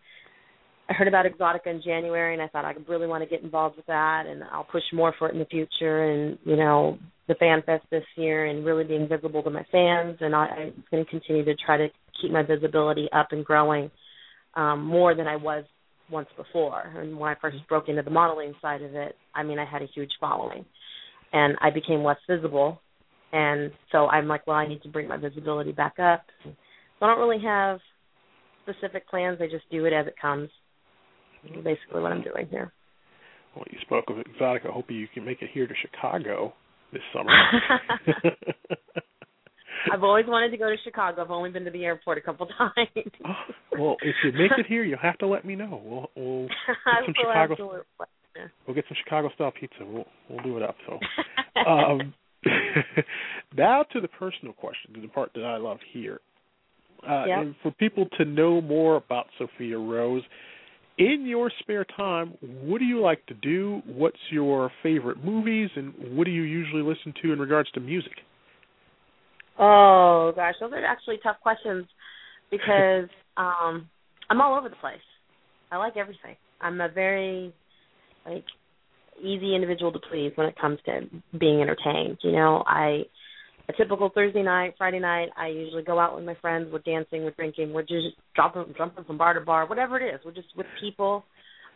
I 0.90 0.94
heard 0.94 1.08
about 1.08 1.26
Exxxotica 1.26 1.68
in 1.68 1.82
January 1.84 2.34
and 2.34 2.42
I 2.42 2.48
thought 2.48 2.66
I 2.66 2.74
really 2.88 3.06
want 3.06 3.24
to 3.24 3.30
get 3.30 3.44
involved 3.44 3.78
with 3.78 3.86
that 3.86 4.24
and 4.28 4.44
I'll 4.52 4.64
push 4.64 4.82
more 4.92 5.14
for 5.20 5.30
it 5.30 5.34
in 5.34 5.40
the 5.40 5.46
future 5.46 6.04
and 6.06 6.38
you 6.44 6.56
know 6.56 6.98
the 7.30 7.36
fan 7.36 7.62
fest 7.66 7.86
this 7.92 8.04
year 8.18 8.48
and 8.48 8.66
really 8.66 8.84
being 8.84 9.08
visible 9.08 9.42
to 9.44 9.50
my 9.50 9.64
fans 9.72 10.18
and 10.20 10.36
I, 10.36 10.48
I'm 10.48 10.84
going 10.92 11.06
to 11.06 11.10
continue 11.10 11.46
to 11.46 11.56
try 11.56 11.78
to 11.78 11.88
keep 12.20 12.32
my 12.32 12.42
visibility 12.42 13.08
up 13.14 13.28
and 13.32 13.46
growing 13.46 13.90
um, 14.56 14.84
more 14.84 15.16
than 15.16 15.28
I 15.28 15.36
was 15.36 15.64
once 16.12 16.28
before. 16.36 16.92
And 16.98 17.18
when 17.18 17.30
I 17.30 17.36
first 17.40 17.58
broke 17.70 17.88
into 17.88 18.02
the 18.02 18.10
modeling 18.10 18.56
side 18.62 18.82
of 18.82 18.96
it, 18.96 19.16
I 19.36 19.44
mean 19.44 19.60
I 19.60 19.66
had 19.66 19.84
a 19.84 19.88
huge 19.94 20.10
following 20.20 20.66
and 21.32 21.56
I 21.62 21.70
became 21.70 22.04
less 22.04 22.18
visible 22.28 22.82
and 23.32 23.72
so 23.92 24.08
I'm 24.08 24.28
like, 24.28 24.48
well, 24.48 24.56
I 24.56 24.68
need 24.68 24.82
to 24.82 24.90
bring 24.90 25.08
my 25.08 25.18
visibility 25.18 25.72
back 25.72 26.00
up. 26.00 26.24
So 26.44 26.52
I 27.02 27.08
don't 27.08 27.20
really 27.20 27.44
have 27.44 27.80
specific 28.64 29.08
plans. 29.08 29.38
I 29.40 29.46
just 29.46 29.70
do 29.70 29.86
it 29.86 29.94
as 29.94 30.08
it 30.08 30.16
comes. 30.20 30.50
Basically, 31.44 32.02
what 32.02 32.12
I'm 32.12 32.24
doing 32.24 32.48
here. 32.50 32.74
Well, 33.56 33.66
you 33.72 33.78
spoke 33.82 34.06
of 34.10 34.18
Exxxotica. 34.18 34.70
I 34.70 34.74
hope 34.74 34.90
you 34.90 35.08
can 35.14 35.24
make 35.24 35.44
it 35.44 35.50
here 35.54 35.68
to 35.68 35.74
Chicago 35.80 36.54
this 36.92 37.02
summer. 37.14 37.32
I've 39.92 40.04
always 40.04 40.26
wanted 40.28 40.52
to 40.52 40.58
go 40.58 40.70
to 40.70 40.76
Chicago. 40.84 41.22
I've 41.22 41.32
only 41.32 41.52
been 41.52 41.66
to 41.66 41.72
the 41.72 41.86
airport 41.86 42.18
a 42.18 42.22
couple 42.22 42.48
times. 42.58 42.90
well, 43.80 43.96
if 44.02 44.16
you 44.24 44.32
make 44.34 44.52
it 44.58 44.66
here, 44.68 44.84
you'll 44.84 45.00
have 45.00 45.18
to 45.20 45.28
let 45.28 45.46
me 45.46 45.56
know. 45.56 45.82
We'll 45.84 46.10
we'll 46.16 46.48
get 46.68 47.06
some 47.06 47.14
Chicago. 47.16 47.84
We'll 48.66 48.76
get 48.76 48.86
some 48.88 48.98
Chicago 49.04 49.30
style 49.36 49.52
pizza. 49.58 49.86
We'll 49.86 50.06
we'll 50.30 50.44
do 50.44 50.58
it 50.58 50.64
up. 50.64 50.76
So, 50.86 51.00
um, 51.70 52.14
now 53.58 53.84
to 53.94 54.02
the 54.02 54.08
personal 54.08 54.54
question, 54.54 54.96
the 55.02 55.08
part 55.08 55.32
that 55.36 55.46
I 55.46 55.58
love 55.58 55.80
here. 55.92 56.20
Uh, 57.08 57.24
yep. 57.26 57.40
And 57.40 57.56
for 57.64 57.72
people 57.72 58.08
to 58.18 58.26
know 58.26 58.60
more 58.60 58.98
about 58.98 59.28
Sophia 59.38 59.78
Rose, 59.78 60.24
in 61.00 61.26
your 61.26 61.50
spare 61.60 61.86
time, 61.86 62.34
what 62.42 62.80
do 62.80 62.86
you 62.86 63.02
like 63.02 63.26
to 63.28 63.34
do? 63.34 63.82
What's 63.86 64.20
your 64.30 64.70
favorite 64.84 65.24
movies, 65.24 65.70
and 65.76 65.94
what 66.16 66.26
do 66.26 66.32
you 66.32 66.44
usually 66.44 66.82
listen 66.82 67.14
to 67.24 67.32
in 67.32 67.40
regards 67.40 67.72
to 67.72 67.80
music? 67.80 68.12
Oh 69.58 70.34
gosh, 70.36 70.56
those 70.60 70.72
are 70.74 70.86
actually 70.86 71.18
tough 71.24 71.38
questions 71.42 71.86
because 72.52 73.10
um 73.38 73.90
I'm 74.30 74.42
all 74.42 74.58
over 74.58 74.70
the 74.70 74.76
place. 74.76 74.98
I 75.72 75.78
like 75.78 75.96
everything. 75.98 76.36
I'm 76.62 76.82
a 76.82 76.90
very 76.90 77.54
like 78.26 78.46
easy 79.24 79.56
individual 79.56 79.92
to 79.94 80.00
please 80.12 80.32
when 80.36 80.48
it 80.48 80.56
comes 80.60 80.80
to 80.86 81.02
being 81.38 81.62
entertained. 81.62 82.18
You 82.24 82.34
know, 82.34 82.64
I 82.68 83.04
a 83.70 83.74
typical 83.74 84.10
Thursday 84.10 84.42
night, 84.42 84.74
Friday 84.78 85.00
night, 85.00 85.30
I 85.38 85.48
usually 85.48 85.84
go 85.84 86.00
out 86.00 86.16
with 86.16 86.26
my 86.26 86.36
friends. 86.42 86.70
We're 86.74 86.80
dancing, 86.80 87.24
we're 87.24 87.32
drinking, 87.32 87.72
we're 87.72 87.84
just 87.84 88.18
jumping, 88.36 88.74
jumping 88.76 89.04
from 89.04 89.18
bar 89.18 89.36
to 89.36 89.42
bar, 89.42 89.68
whatever 89.68 90.00
it 90.00 90.14
is. 90.14 90.20
We're 90.26 90.34
just 90.34 90.48
with 90.58 90.66
people. 90.82 91.24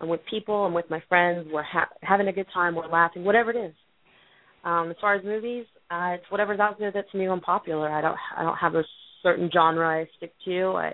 I'm 0.02 0.10
with 0.10 0.22
people. 0.30 0.66
I'm 0.66 0.74
with 0.74 0.90
my 0.90 1.04
friends. 1.08 1.48
We're 1.52 1.62
ha- 1.62 1.90
having 2.02 2.28
a 2.28 2.34
good 2.34 2.48
time. 2.52 2.74
We're 2.74 2.88
laughing, 2.88 3.24
whatever 3.24 3.52
it 3.52 3.68
is. 3.68 3.74
Um, 4.64 4.90
as 4.90 4.96
far 5.00 5.14
as 5.16 5.24
movies, 5.24 5.66
uh, 5.92 6.16
it's 6.16 6.24
whatever's 6.30 6.60
out 6.60 6.80
there 6.80 6.92
that's 6.92 7.14
new 7.14 7.32
and 7.32 7.42
popular. 7.42 7.92
I 7.92 8.02
don't, 8.02 8.18
I 8.36 8.42
don't 8.42 8.58
have 8.58 8.74
a 8.74 8.84
certain 9.22 9.52
genre 9.54 9.88
I 9.88 10.08
stick 10.18 10.34
to. 10.46 10.74
I, 10.76 10.94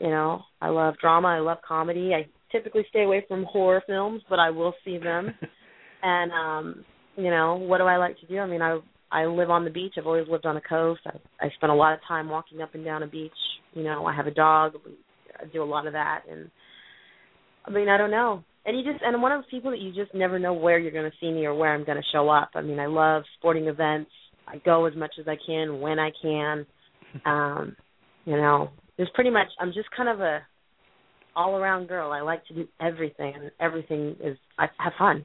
you 0.00 0.08
know, 0.08 0.42
I 0.60 0.68
love 0.68 0.94
drama. 1.00 1.28
I 1.28 1.38
love 1.38 1.58
comedy. 1.66 2.12
I 2.14 2.26
typically 2.52 2.84
stay 2.90 3.04
away 3.04 3.24
from 3.26 3.44
horror 3.44 3.82
films, 3.86 4.22
but 4.28 4.38
I 4.38 4.50
will 4.50 4.74
see 4.84 4.98
them. 4.98 5.30
and 6.02 6.30
um, 6.32 6.84
you 7.16 7.30
know, 7.30 7.56
what 7.56 7.78
do 7.78 7.84
I 7.84 7.96
like 7.96 8.20
to 8.20 8.26
do? 8.26 8.38
I 8.38 8.46
mean, 8.46 8.60
I 8.60 8.80
I 9.12 9.26
live 9.26 9.50
on 9.50 9.64
the 9.64 9.70
beach. 9.70 9.94
I've 9.98 10.06
always 10.06 10.28
lived 10.28 10.46
on 10.46 10.56
a 10.56 10.60
coast. 10.60 11.00
I 11.06 11.18
I 11.40 11.50
spend 11.56 11.72
a 11.72 11.74
lot 11.74 11.94
of 11.94 12.00
time 12.06 12.28
walking 12.28 12.62
up 12.62 12.74
and 12.74 12.84
down 12.84 13.02
a 13.02 13.06
beach. 13.06 13.32
You 13.74 13.84
know, 13.84 14.06
I 14.06 14.14
have 14.14 14.26
a 14.26 14.32
dog. 14.32 14.74
I 15.38 15.46
do 15.52 15.62
a 15.62 15.64
lot 15.64 15.86
of 15.86 15.94
that, 15.94 16.22
and 16.30 16.50
I 17.64 17.70
mean, 17.70 17.88
I 17.88 17.96
don't 17.98 18.10
know. 18.10 18.44
And 18.66 18.78
you 18.78 18.84
just 18.84 19.02
and 19.04 19.16
I'm 19.16 19.22
one 19.22 19.32
of 19.32 19.38
those 19.38 19.50
people 19.50 19.70
that 19.70 19.80
you 19.80 19.92
just 19.92 20.14
never 20.14 20.38
know 20.38 20.52
where 20.52 20.78
you're 20.78 20.92
going 20.92 21.10
to 21.10 21.16
see 21.20 21.30
me 21.30 21.46
or 21.46 21.54
where 21.54 21.74
I'm 21.74 21.84
going 21.84 21.96
to 21.96 22.08
show 22.12 22.28
up. 22.28 22.50
I 22.54 22.60
mean, 22.60 22.78
I 22.78 22.86
love 22.86 23.22
sporting 23.38 23.66
events. 23.66 24.10
I 24.46 24.58
go 24.58 24.86
as 24.86 24.94
much 24.96 25.12
as 25.18 25.26
I 25.26 25.36
can 25.46 25.80
when 25.80 25.98
I 25.98 26.10
can. 26.22 26.66
Um, 27.24 27.76
you 28.24 28.36
know, 28.36 28.70
there's 28.96 29.10
pretty 29.14 29.30
much 29.30 29.48
I'm 29.58 29.72
just 29.72 29.88
kind 29.96 30.08
of 30.08 30.20
a 30.20 30.40
all 31.34 31.56
around 31.56 31.88
girl. 31.88 32.12
I 32.12 32.20
like 32.20 32.44
to 32.46 32.54
do 32.54 32.68
everything 32.80 33.32
and 33.34 33.50
everything 33.60 34.16
is 34.22 34.36
I 34.58 34.66
have 34.78 34.92
fun. 34.98 35.24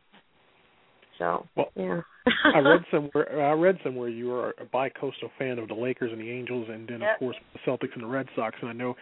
So 1.20 1.46
well, 1.56 1.72
yeah. 1.76 2.02
I 2.26 2.60
read 2.60 2.82
somewhere 2.92 3.46
I 3.46 3.54
read 3.54 3.78
somewhere 3.84 4.10
you 4.10 4.34
are 4.34 4.54
a 4.60 4.66
bi-coastal 4.66 5.30
fan 5.38 5.60
of 5.60 5.68
the 5.68 5.74
Lakers 5.74 6.12
and 6.12 6.22
the 6.22 6.30
Angels, 6.30 6.68
and 6.70 6.88
then 6.88 7.02
yep. 7.02 7.16
of 7.16 7.20
course 7.20 7.36
the 7.54 7.60
Celtics 7.70 7.94
and 7.94 8.04
the 8.04 8.08
Red 8.08 8.28
Sox. 8.36 8.56
And 8.62 8.70
I 8.70 8.74
know, 8.74 8.96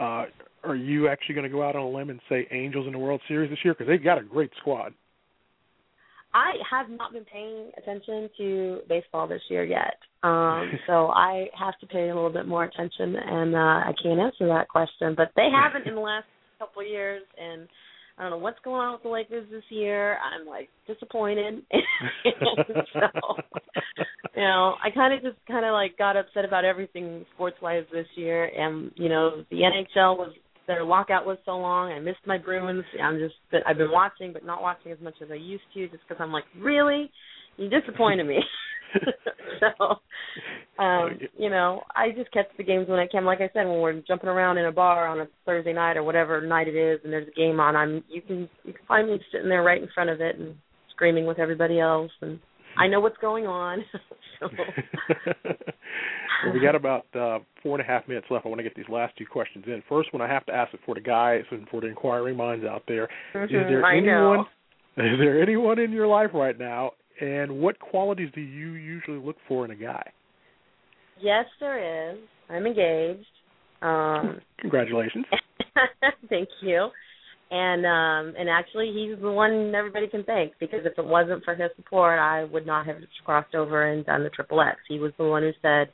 uh, 0.00 0.24
are 0.64 0.76
you 0.76 1.08
actually 1.08 1.34
going 1.34 1.44
to 1.48 1.52
go 1.52 1.62
out 1.62 1.76
on 1.76 1.82
a 1.82 1.90
limb 1.90 2.10
and 2.10 2.20
say 2.28 2.46
Angels 2.50 2.86
in 2.86 2.92
the 2.92 2.98
World 2.98 3.20
Series 3.28 3.50
this 3.50 3.58
year 3.64 3.74
because 3.74 3.88
they've 3.88 4.02
got 4.02 4.18
a 4.18 4.22
great 4.22 4.50
squad? 4.60 4.92
I 6.34 6.54
have 6.68 6.90
not 6.90 7.12
been 7.12 7.24
paying 7.24 7.70
attention 7.78 8.28
to 8.38 8.80
baseball 8.88 9.28
this 9.28 9.42
year 9.48 9.64
yet, 9.64 9.94
um, 10.24 10.72
so 10.86 11.08
I 11.08 11.46
have 11.56 11.78
to 11.78 11.86
pay 11.86 12.08
a 12.08 12.14
little 12.14 12.32
bit 12.32 12.48
more 12.48 12.64
attention, 12.64 13.14
and 13.14 13.54
uh, 13.54 13.58
I 13.58 13.92
can't 14.02 14.18
answer 14.18 14.48
that 14.48 14.68
question. 14.68 15.14
But 15.16 15.30
they 15.36 15.48
haven't 15.52 15.86
in 15.86 15.94
the 15.94 16.00
last 16.00 16.26
couple 16.58 16.82
of 16.82 16.88
years, 16.88 17.22
and 17.40 17.68
I 18.16 18.22
don't 18.22 18.30
know 18.30 18.38
what's 18.38 18.58
going 18.64 18.80
on 18.80 18.92
with 18.92 19.02
the 19.02 19.08
Lakers 19.08 19.46
this 19.50 19.64
year. 19.70 20.18
I'm 20.18 20.46
like 20.46 20.68
disappointed. 20.86 21.62
so, 21.72 23.08
you 24.36 24.42
know, 24.42 24.74
I 24.82 24.90
kind 24.94 25.14
of 25.14 25.22
just 25.22 25.44
kind 25.48 25.64
of 25.64 25.72
like 25.72 25.98
got 25.98 26.16
upset 26.16 26.44
about 26.44 26.64
everything 26.64 27.24
sports 27.34 27.56
wise 27.60 27.84
this 27.92 28.06
year, 28.14 28.44
and 28.44 28.92
you 28.94 29.08
know, 29.08 29.44
the 29.50 29.56
NHL 29.58 30.16
was 30.16 30.32
their 30.66 30.84
lockout 30.84 31.26
was 31.26 31.38
so 31.44 31.58
long. 31.58 31.92
I 31.92 31.98
missed 31.98 32.26
my 32.26 32.38
Bruins. 32.38 32.84
I'm 33.02 33.18
just 33.18 33.34
I've 33.66 33.78
been 33.78 33.90
watching, 33.90 34.32
but 34.32 34.44
not 34.44 34.62
watching 34.62 34.92
as 34.92 35.00
much 35.00 35.14
as 35.22 35.28
I 35.30 35.34
used 35.34 35.64
to, 35.74 35.88
just 35.88 36.02
because 36.08 36.22
I'm 36.22 36.32
like, 36.32 36.44
really, 36.58 37.10
you 37.56 37.68
disappointed 37.68 38.26
me. 38.26 38.38
so, 39.60 39.96
um, 40.78 41.18
you 41.38 41.50
know, 41.50 41.82
I 41.94 42.10
just 42.10 42.32
catch 42.32 42.46
the 42.56 42.64
games 42.64 42.88
when 42.88 42.98
I 42.98 43.06
can. 43.06 43.24
Like 43.24 43.40
I 43.40 43.50
said, 43.52 43.66
when 43.66 43.80
we're 43.80 44.02
jumping 44.06 44.28
around 44.28 44.58
in 44.58 44.66
a 44.66 44.72
bar 44.72 45.06
on 45.06 45.20
a 45.20 45.26
Thursday 45.44 45.72
night 45.72 45.96
or 45.96 46.02
whatever 46.02 46.40
night 46.46 46.68
it 46.68 46.76
is, 46.76 47.00
and 47.04 47.12
there's 47.12 47.28
a 47.28 47.38
game 47.38 47.60
on, 47.60 47.76
I'm 47.76 48.04
you 48.08 48.22
can 48.22 48.48
you 48.64 48.72
can 48.72 48.86
find 48.86 49.08
me 49.08 49.18
sitting 49.32 49.48
there 49.48 49.62
right 49.62 49.80
in 49.80 49.88
front 49.94 50.10
of 50.10 50.20
it 50.20 50.38
and 50.38 50.54
screaming 50.90 51.26
with 51.26 51.38
everybody 51.38 51.80
else, 51.80 52.10
and 52.20 52.38
I 52.76 52.88
know 52.88 53.00
what's 53.00 53.18
going 53.18 53.46
on. 53.46 53.84
so. 54.40 54.48
well, 56.44 56.54
we 56.54 56.60
got 56.60 56.74
about 56.74 57.06
uh, 57.14 57.38
four 57.62 57.78
and 57.78 57.80
a 57.80 57.90
half 57.90 58.08
minutes 58.08 58.26
left. 58.30 58.46
I 58.46 58.48
want 58.48 58.58
to 58.58 58.64
get 58.64 58.74
these 58.74 58.88
last 58.88 59.16
two 59.16 59.26
questions 59.26 59.64
in. 59.66 59.82
First 59.88 60.12
one, 60.12 60.22
I 60.22 60.28
have 60.28 60.46
to 60.46 60.52
ask 60.52 60.74
it 60.74 60.80
for 60.84 60.94
the 60.94 61.00
guys 61.00 61.42
and 61.50 61.68
for 61.68 61.80
the 61.80 61.86
inquiring 61.86 62.36
minds 62.36 62.64
out 62.64 62.82
there. 62.86 63.08
Mm-hmm, 63.34 63.44
is 63.44 63.50
there 63.50 63.84
I 63.84 63.96
anyone? 63.98 64.38
Know. 64.38 64.44
Is 64.96 65.18
there 65.18 65.42
anyone 65.42 65.78
in 65.80 65.90
your 65.90 66.06
life 66.06 66.30
right 66.34 66.56
now, 66.58 66.92
and 67.20 67.58
what 67.58 67.78
qualities 67.80 68.30
do 68.34 68.40
you 68.40 68.72
usually 68.72 69.18
look 69.18 69.36
for 69.48 69.64
in 69.64 69.72
a 69.72 69.76
guy? 69.76 70.08
Yes, 71.24 71.46
there 71.58 72.12
is. 72.12 72.18
I'm 72.50 72.66
engaged. 72.66 73.24
Um, 73.80 74.40
Congratulations. 74.60 75.24
thank 76.28 76.48
you. 76.60 76.88
And 77.50 77.86
um 77.86 78.34
and 78.38 78.48
actually 78.48 78.92
he's 78.94 79.20
the 79.20 79.30
one 79.30 79.74
everybody 79.74 80.08
can 80.08 80.24
thank 80.24 80.52
because 80.60 80.80
if 80.84 80.98
it 80.98 81.04
wasn't 81.04 81.44
for 81.44 81.54
his 81.54 81.70
support 81.76 82.18
I 82.18 82.44
would 82.44 82.66
not 82.66 82.86
have 82.86 82.96
crossed 83.24 83.54
over 83.54 83.90
and 83.90 84.04
done 84.04 84.22
the 84.22 84.30
triple 84.30 84.60
X. 84.60 84.76
He 84.88 84.98
was 84.98 85.12
the 85.18 85.24
one 85.24 85.42
who 85.42 85.52
said, 85.62 85.92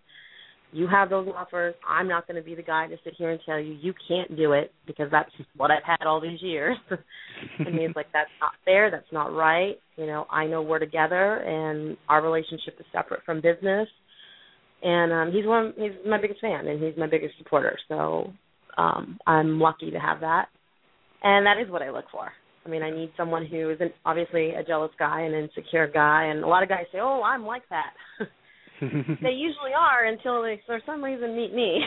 You 0.73 0.87
have 0.89 1.11
those 1.11 1.29
offers, 1.37 1.75
I'm 1.89 2.09
not 2.09 2.27
gonna 2.27 2.43
be 2.43 2.55
the 2.55 2.63
guy 2.63 2.87
to 2.87 2.97
sit 3.05 3.15
here 3.19 3.31
and 3.31 3.41
tell 3.45 3.59
you 3.59 3.77
you 3.81 3.95
can't 4.09 4.37
do 4.37 4.53
it 4.53 4.73
because 4.87 5.09
that's 5.11 5.31
what 5.57 5.71
I've 5.71 5.85
had 5.85 6.07
all 6.07 6.21
these 6.21 6.41
years 6.41 6.77
and 7.59 7.79
he's 7.79 7.95
like, 7.95 8.07
That's 8.13 8.31
not 8.41 8.53
fair, 8.65 8.91
that's 8.91 9.13
not 9.13 9.33
right. 9.33 9.77
You 9.97 10.07
know, 10.07 10.27
I 10.31 10.47
know 10.47 10.63
we're 10.63 10.79
together 10.79 11.37
and 11.37 11.97
our 12.09 12.23
relationship 12.23 12.77
is 12.81 12.87
separate 12.93 13.23
from 13.25 13.41
business 13.41 13.89
and 14.83 15.13
um 15.13 15.33
he's 15.33 15.47
one 15.47 15.73
he's 15.77 15.93
my 16.07 16.21
biggest 16.21 16.41
fan 16.41 16.67
and 16.67 16.83
he's 16.83 16.97
my 16.97 17.07
biggest 17.07 17.35
supporter. 17.39 17.79
So 17.89 18.33
um 18.77 19.19
i'm 19.27 19.61
lucky 19.61 19.91
to 19.91 19.99
have 19.99 20.21
that. 20.21 20.47
And 21.23 21.47
that 21.47 21.59
is 21.63 21.71
what 21.71 21.83
i 21.83 21.91
look 21.91 22.07
for. 22.11 22.31
I 22.65 22.69
mean 22.69 22.83
i 22.83 22.91
need 22.91 23.11
someone 23.17 23.47
who 23.47 23.71
isn't 23.71 23.93
obviously 24.05 24.51
a 24.51 24.65
jealous 24.65 24.93
guy 24.99 25.23
and 25.23 25.35
an 25.35 25.45
insecure 25.45 25.89
guy. 25.89 26.25
And 26.27 26.45
a 26.45 26.49
lot 26.49 26.63
of 26.63 26.69
guys 26.69 26.85
say 26.93 26.99
oh 27.01 27.23
i'm 27.23 27.45
like 27.45 27.63
that. 27.71 27.93
They 28.81 29.33
usually 29.37 29.75
are 29.79 30.07
until 30.07 30.43
they 30.43 30.59
for 30.65 30.81
some 30.87 31.05
reason 31.05 31.37
meet 31.37 31.55
me 31.55 31.81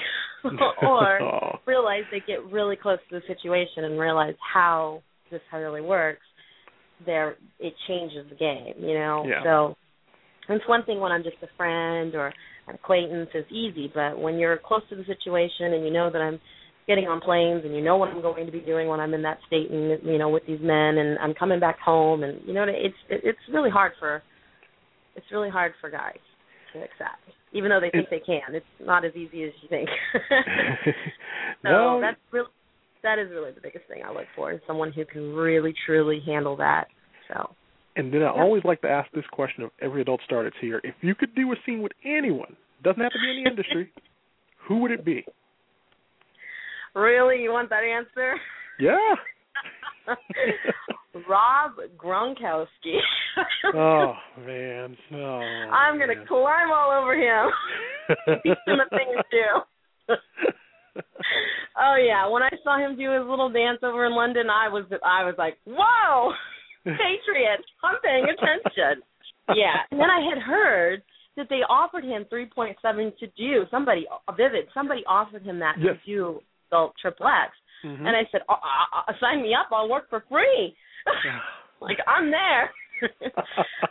or 0.84 1.24
oh. 1.24 1.58
realize 1.66 2.04
they 2.12 2.20
get 2.20 2.46
really 2.52 2.76
close 2.76 3.00
to 3.10 3.20
the 3.20 3.22
situation 3.26 3.86
and 3.86 4.00
realize 4.00 4.36
how 4.54 5.02
this 5.32 5.42
really 5.52 5.82
works 5.82 6.22
there 7.06 7.36
it 7.60 7.74
changes 7.88 8.26
the 8.30 8.36
game 8.36 8.76
you 8.78 8.94
know? 8.94 9.26
Yeah. 9.28 9.44
so 9.44 9.76
it's 10.50 10.68
one 10.68 10.84
thing 10.86 11.00
when 11.00 11.12
i'm 11.12 11.24
just 11.24 11.38
a 11.42 11.48
friend 11.58 12.16
or 12.16 12.32
acquaintance 12.68 13.30
is 13.34 13.46
easy, 13.52 13.92
but 13.94 14.20
when 14.20 14.36
you're 14.36 14.58
close 14.58 14.82
to 14.90 14.96
the 14.96 15.06
situation 15.06 15.74
and 15.74 15.86
you 15.86 15.92
know 15.92 16.10
that 16.12 16.22
I'm 16.22 16.40
getting 16.88 17.06
on 17.06 17.22
planes 17.22 17.62
and 17.64 17.76
you 17.76 17.82
know 17.82 17.98
what 17.98 18.10
I'm 18.10 18.22
going 18.22 18.46
to 18.46 18.52
be 18.52 18.60
doing 18.60 18.88
when 18.88 19.00
I'm 19.00 19.14
in 19.14 19.22
that 19.24 19.38
state 19.48 19.72
and 19.72 20.04
you 20.04 20.18
know 20.18 20.30
with 20.30 20.44
these 20.46 20.60
men 20.62 20.98
and 20.98 21.18
I'm 21.20 21.34
coming 21.34 21.60
back 21.60 21.80
home 21.80 22.24
and 22.24 22.42
you 22.46 22.54
know 22.54 22.66
it's 22.68 22.96
it's 23.10 23.40
really 23.54 23.70
hard 23.70 23.94
for 24.00 24.22
it's 25.16 25.26
really 25.32 25.50
hard 25.50 25.74
for 25.80 25.90
guys 25.90 26.20
to 26.74 26.80
accept 26.80 27.24
even 27.54 27.70
though 27.70 27.80
they 27.80 27.92
think 27.92 28.10
they 28.10 28.20
can. 28.20 28.56
It's 28.56 28.66
not 28.82 29.06
as 29.06 29.16
easy 29.16 29.44
as 29.44 29.52
you 29.62 29.70
think. 29.70 29.90
So 31.62 31.70
no, 31.70 32.02
that's 32.02 32.18
really 32.32 32.50
that 33.04 33.20
is 33.20 33.30
really 33.30 33.52
the 33.52 33.62
biggest 33.62 33.88
thing 33.88 34.02
I 34.06 34.12
look 34.12 34.26
for 34.36 34.52
is 34.52 34.60
someone 34.68 34.92
who 34.92 35.06
can 35.06 35.34
really 35.34 35.74
truly 35.86 36.22
handle 36.26 36.58
that. 36.58 36.88
So 37.30 37.52
and 37.96 38.14
then 38.14 38.22
I 38.24 38.30
always 38.30 38.64
like 38.64 38.82
to 38.82 38.90
ask 38.90 39.12
this 39.12 39.26
question 39.32 39.64
of 39.64 39.72
every 39.82 40.02
adult 40.02 40.22
star 40.26 40.44
that's 40.44 40.56
here. 40.62 40.82
If 40.84 40.96
you 41.02 41.16
could 41.16 41.36
do 41.36 41.52
a 41.52 41.56
scene 41.66 41.82
with 41.82 41.92
anyone, 42.06 42.56
doesn't 42.84 43.02
have 43.02 43.12
to 43.12 43.20
be 43.20 43.38
in 43.38 43.44
the 43.44 43.50
industry, 43.50 43.92
who 44.68 44.80
would 44.80 44.92
it 44.92 45.06
be? 45.06 45.26
really 46.96 47.42
you 47.42 47.52
want 47.52 47.70
that 47.70 47.84
answer 47.84 48.36
Yeah. 48.80 49.16
Rob 51.30 51.72
Gronkowski. 51.98 52.98
oh 53.76 54.14
man. 54.46 54.98
Oh, 55.14 55.18
I'm 55.72 55.98
gonna 56.00 56.16
man. 56.16 56.26
climb 56.28 56.72
all 56.72 56.92
over 57.02 57.16
him. 57.16 57.52
Teach 58.44 58.58
him 58.68 58.80
a 58.80 58.90
thing 58.90 59.16
or 59.16 59.24
two. 59.32 60.16
Oh 61.80 61.96
yeah, 61.96 62.28
when 62.28 62.44
I 62.44 62.50
saw 62.64 62.78
him 62.78 62.98
do 62.98 63.12
his 63.12 63.28
little 63.28 63.50
dance 63.50 63.80
over 63.84 64.06
in 64.06 64.14
London, 64.14 64.48
I 64.50 64.70
was 64.70 64.86
I 65.06 65.24
was 65.24 65.36
like, 65.38 65.58
"Whoa, 65.66 66.32
Patriots! 66.84 67.64
I'm 67.84 67.98
paying 68.04 68.26
attention." 68.30 69.04
Yeah, 69.56 69.76
and 69.92 70.00
then 70.00 70.10
I 70.10 70.22
had 70.28 70.42
heard 70.42 71.04
that 71.36 71.48
they 71.50 71.62
offered 71.68 72.04
him 72.04 72.26
3.7 72.32 73.18
to 73.18 73.28
do 73.36 73.66
somebody 73.72 74.06
vivid. 74.38 74.68
Somebody 74.74 75.04
offered 75.08 75.44
him 75.44 75.60
that 75.60 75.76
Yes. 75.80 75.98
to 76.06 76.06
do 76.06 76.42
the 76.72 76.90
triple 77.02 77.28
X, 77.28 77.52
Mhm. 77.84 78.08
and 78.08 78.16
I 78.16 78.26
said, 78.32 78.42
uh, 78.48 78.56
uh, 79.08 79.14
"Sign 79.20 79.42
me 79.42 79.54
up! 79.54 79.68
I'll 79.72 79.90
work 79.90 80.10
for 80.10 80.22
free." 80.30 80.76
like 81.82 82.00
I'm 82.08 82.32
there. 82.32 82.72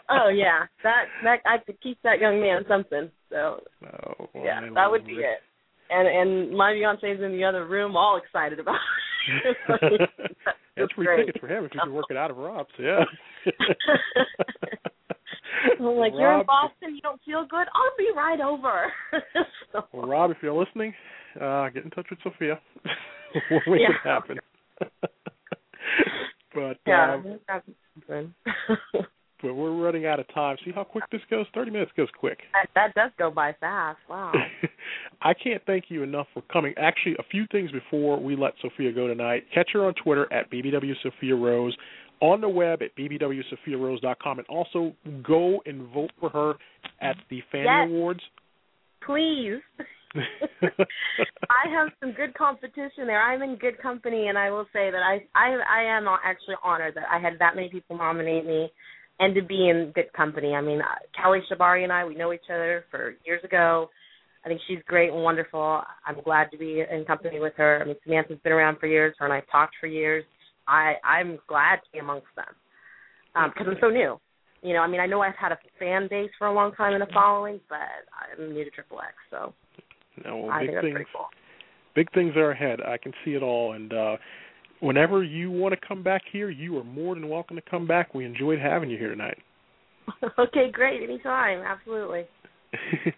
oh 0.09 0.29
yeah, 0.29 0.67
that 0.83 1.05
that 1.25 1.41
I 1.45 1.59
could 1.59 1.81
keep 1.83 2.01
that 2.03 2.19
young 2.21 2.41
man 2.41 2.65
something. 2.67 3.11
So 3.29 3.63
Oh, 3.85 4.29
yeah, 4.35 4.61
I 4.63 4.71
that 4.75 4.91
would 4.91 5.05
be 5.07 5.15
it. 5.17 5.21
it. 5.21 5.43
And 5.91 6.09
and 6.09 6.57
my 6.57 6.73
fiance's 6.73 7.21
in 7.21 7.33
the 7.33 7.45
other 7.45 7.67
room, 7.67 7.97
all 7.97 8.17
excited 8.17 8.59
about. 8.59 8.81
it. 9.29 10.09
That's 10.77 10.93
free 10.93 11.07
great. 11.07 11.27
tickets 11.27 11.39
for 11.41 11.49
him 11.49 11.65
if 11.65 11.75
you 11.75 11.81
can 11.81 11.93
work 11.93 12.07
it 12.11 12.17
out 12.17 12.31
of 12.31 12.37
Rob's. 12.39 12.71
Yeah. 12.79 13.05
I'm 15.79 15.85
like, 15.97 16.13
you're 16.17 16.41
in 16.41 16.47
Boston, 16.47 16.95
you 16.95 17.01
don't 17.03 17.21
feel 17.25 17.45
good. 17.49 17.67
I'll 17.75 17.97
be 17.99 18.09
right 18.17 18.41
over. 18.41 18.93
so, 19.73 19.85
Well, 19.93 20.07
Rob, 20.09 20.31
if 20.31 20.39
you're 20.43 20.53
listening, 20.53 20.95
uh, 21.41 21.69
get 21.71 21.85
in 21.85 21.91
touch 21.91 22.07
with 22.11 22.19
Sophia. 22.25 22.59
we'll 23.51 23.61
make 23.67 23.81
Yeah. 23.83 23.91
it 23.91 23.97
happen. 24.05 24.39
but 26.55 26.79
yeah, 26.87 27.15
um. 27.15 27.39
But 29.43 29.55
we're 29.55 29.73
running 29.75 30.07
out 30.07 30.21
of 30.21 30.33
time. 30.33 30.57
See 30.65 30.73
how 30.73 30.85
quick 30.85 31.05
this 31.11 31.21
goes? 31.29 31.47
Thirty 31.55 31.71
minutes 31.71 31.93
goes 31.97 32.09
quick. 32.19 32.39
that, 32.53 32.69
that 32.75 32.95
does 32.95 33.11
go 33.19 33.31
by 33.31 33.55
fast. 33.61 33.99
Wow. 34.09 34.33
I 35.23 35.35
can't 35.35 35.63
thank 35.67 35.85
you 35.89 36.03
enough 36.03 36.27
for 36.33 36.43
coming. 36.53 36.75
Actually, 36.79 37.17
a 37.19 37.23
few 37.31 37.47
things 37.53 37.71
before 37.71 38.21
we 38.21 38.37
let 38.37 38.55
Sophia 38.63 38.93
go 38.93 39.07
tonight. 39.07 39.45
Catch 39.55 39.71
her 39.75 39.85
on 39.85 39.95
Twitter 40.03 40.33
at 40.33 40.51
BBW 40.51 40.93
Sophia 41.03 41.35
Rose, 41.37 41.77
on 42.21 42.41
the 42.41 42.49
web 42.49 42.83
at 42.83 42.97
bbwsophiarose.com, 42.97 44.39
and 44.39 44.47
also 44.49 44.95
go 45.23 45.61
and 45.67 45.89
vote 45.93 46.11
for 46.21 46.31
her 46.31 46.55
at 47.01 47.17
the 47.31 47.41
Fanny 47.51 47.65
Yes. 47.65 47.89
Awards. 47.89 48.21
Please. 49.05 49.61
I 50.15 51.69
have 51.71 51.89
some 52.01 52.13
good 52.13 52.35
competition 52.35 53.07
there. 53.07 53.23
I'm 53.23 53.43
in 53.43 53.57
good 53.57 53.81
company, 53.81 54.29
and 54.29 54.37
I 54.37 54.51
will 54.51 54.67
say 54.73 54.91
that 54.91 55.03
I 55.03 55.25
I 55.35 55.57
I 55.69 55.83
am 55.85 56.07
actually 56.23 56.57
honored 56.63 56.95
that 56.97 57.05
I 57.11 57.19
had 57.19 57.35
that 57.39 57.57
many 57.57 57.71
people 57.71 57.97
nominate 57.97 58.45
me, 58.47 58.71
and 59.23 59.35
to 59.37 59.43
be 59.43 59.69
in 59.69 59.93
good 59.95 60.13
company. 60.15 60.53
I 60.53 60.61
mean, 60.61 60.81
uh, 60.81 60.99
Kelly 61.21 61.39
Shibari 61.51 61.85
and 61.85 61.93
I 61.93 62.05
we 62.05 62.17
know 62.17 62.33
each 62.33 62.51
other 62.53 62.85
for 62.91 63.15
years 63.25 63.43
ago. 63.45 63.89
I 64.45 64.49
think 64.49 64.61
she's 64.67 64.81
great 64.87 65.11
and 65.13 65.23
wonderful. 65.23 65.83
I'm 66.05 66.21
glad 66.25 66.51
to 66.51 66.59
be 66.59 66.83
in 66.91 67.05
company 67.05 67.39
with 67.39 67.53
her. 67.57 67.81
I 67.81 67.85
mean, 67.87 67.95
Samantha's 68.05 68.39
been 68.43 68.53
around 68.53 68.79
for 68.81 68.89
years. 68.89 69.15
Her 69.19 69.27
and 69.27 69.33
I've 69.33 69.49
talked 69.51 69.75
for 69.81 69.87
years. 69.87 70.25
I 70.67 70.95
I'm 71.05 71.39
glad 71.47 71.77
to 71.77 71.89
be 71.93 72.01
amongst 72.01 72.27
them 72.35 73.51
because 73.51 73.67
I'm 73.71 73.79
so 73.81 73.91
new. 73.91 74.19
You 74.63 74.75
know, 74.75 74.81
I 74.81 74.89
mean, 74.89 75.01
I 75.01 75.07
know 75.07 75.21
I've 75.23 75.37
had 75.41 75.53
a 75.53 75.59
fan 75.79 76.09
base 76.11 76.31
for 76.39 76.49
a 76.49 76.53
long 76.53 76.73
time 76.73 76.95
and 76.95 77.03
a 77.03 77.13
following, 77.13 77.61
but 77.69 77.79
I'm 77.79 78.53
new 78.53 78.65
to 78.65 78.71
Triple 78.71 79.01
X, 79.01 79.15
so 79.31 79.55
no, 80.25 80.37
well, 80.39 80.51
I 80.51 80.61
big 80.61 80.69
think 80.69 80.77
that's 80.77 80.85
things, 80.85 80.95
pretty 80.95 81.11
cool. 81.15 81.27
big 81.95 82.13
things 82.13 82.37
are 82.37 82.51
ahead. 82.51 82.81
I 82.81 82.97
can 82.99 83.13
see 83.25 83.33
it 83.33 83.43
all, 83.43 83.73
and 83.73 83.93
uh 83.93 84.17
whenever 84.83 85.23
you 85.23 85.51
want 85.51 85.73
to 85.79 85.87
come 85.87 86.03
back 86.03 86.23
here, 86.31 86.51
you 86.51 86.77
are 86.79 86.85
more 86.85 87.15
than 87.15 87.29
welcome 87.29 87.57
to 87.57 87.63
come 87.63 87.87
back. 87.87 88.15
We 88.15 88.25
enjoyed 88.25 88.59
having 88.59 88.91
you 88.91 88.99
here 88.99 89.11
tonight. 89.11 89.39
okay, 90.39 90.71
great. 90.71 91.03
Anytime. 91.03 91.61
Absolutely. 91.61 92.25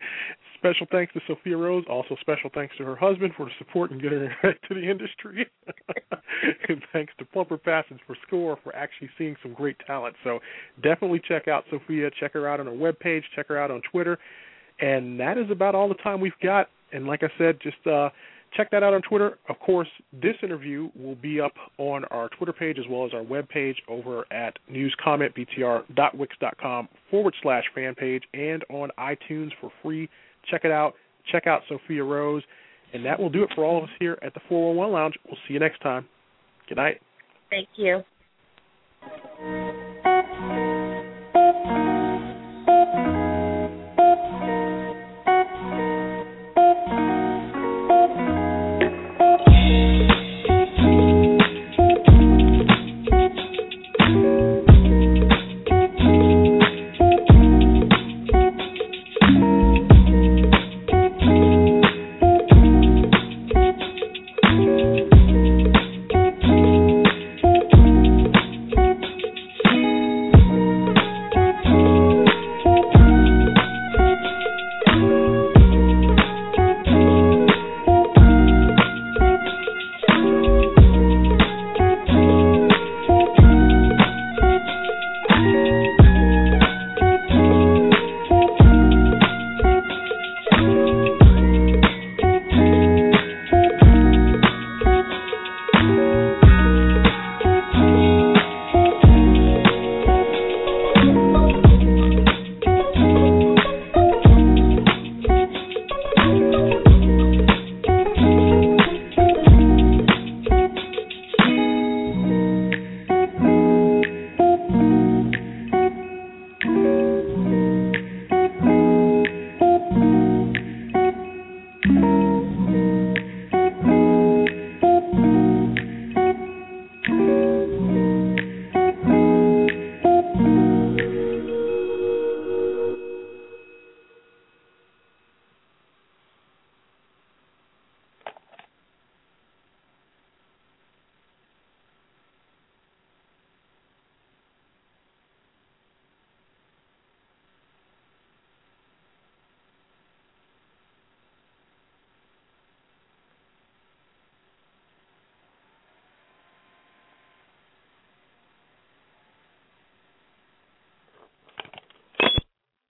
special 0.59 0.87
thanks 0.91 1.13
to 1.15 1.21
Sophia 1.27 1.57
Rose. 1.57 1.85
Also, 1.89 2.17
special 2.21 2.51
thanks 2.53 2.77
to 2.77 2.85
her 2.85 2.97
husband 2.97 3.33
for 3.37 3.47
the 3.47 3.53
support 3.59 3.91
and 3.91 4.01
getting 4.01 4.21
her 4.21 4.35
back 4.43 4.61
to 4.69 4.75
the 4.75 4.91
industry. 4.91 5.47
and 6.69 6.83
thanks 6.93 7.13
to 7.19 7.25
Plumper 7.25 7.57
Passage 7.57 7.99
for 8.07 8.17
Score 8.27 8.59
for 8.63 8.75
actually 8.77 9.09
seeing 9.17 9.37
some 9.43 9.55
great 9.55 9.77
talent. 9.87 10.17
So 10.23 10.41
definitely 10.83 11.23
check 11.27 11.49
out 11.49 11.65
Sophia. 11.71 12.11
Check 12.21 12.35
her 12.35 12.49
out 12.49 12.61
on 12.61 12.67
her 12.67 12.73
webpage. 12.73 13.23
Check 13.35 13.49
her 13.49 13.59
out 13.59 13.71
on 13.71 13.81
Twitter. 13.91 14.19
And 14.81 15.19
that 15.21 15.39
is 15.39 15.51
about 15.51 15.75
all 15.75 15.89
the 15.89 15.95
time 15.95 16.21
we've 16.21 16.33
got. 16.43 16.69
And 16.93 17.07
like 17.07 17.23
I 17.23 17.29
said, 17.39 17.59
just 17.63 17.87
uh, 17.87 18.11
check 18.57 18.71
that 18.71 18.83
out 18.83 18.95
on 18.95 19.03
Twitter. 19.03 19.39
Of 19.49 19.59
course, 19.61 19.89
this 20.13 20.35
interview 20.43 20.89
will 20.95 21.17
be 21.17 21.41
up 21.41 21.53
on 21.79 22.05
our 22.07 22.29
Twitter 22.31 22.53
page 22.53 22.79
as 22.79 22.85
well 22.89 23.07
as 23.07 23.15
our 23.15 23.23
web 23.23 23.49
page 23.49 23.81
over 23.89 24.25
at 24.33 24.59
newscommentbtr.wix.com 24.71 26.89
forward 27.11 27.35
slash 27.43 27.65
fan 27.75 27.95
page 27.95 28.23
and 28.33 28.65
on 28.71 28.91
iTunes 28.99 29.51
for 29.61 29.71
free. 29.83 30.09
Check 30.51 30.65
it 30.65 30.71
out. 30.71 30.95
Check 31.31 31.47
out 31.47 31.61
Sophia 31.69 32.03
Rose. 32.05 32.43
And 32.93 33.03
that 33.05 33.19
will 33.19 33.31
do 33.31 33.43
it 33.43 33.51
for 33.55 33.65
all 33.65 33.79
of 33.79 33.85
us 33.85 33.91
here 33.99 34.19
at 34.23 34.35
the 34.35 34.41
411 34.49 34.95
Lounge. 34.95 35.15
We'll 35.27 35.39
see 35.49 35.55
you 35.55 35.61
next 35.61 35.81
time. 35.81 36.07
Good 36.69 36.77
night. 36.77 37.01
Thank 37.51 37.69
you. 37.77 38.05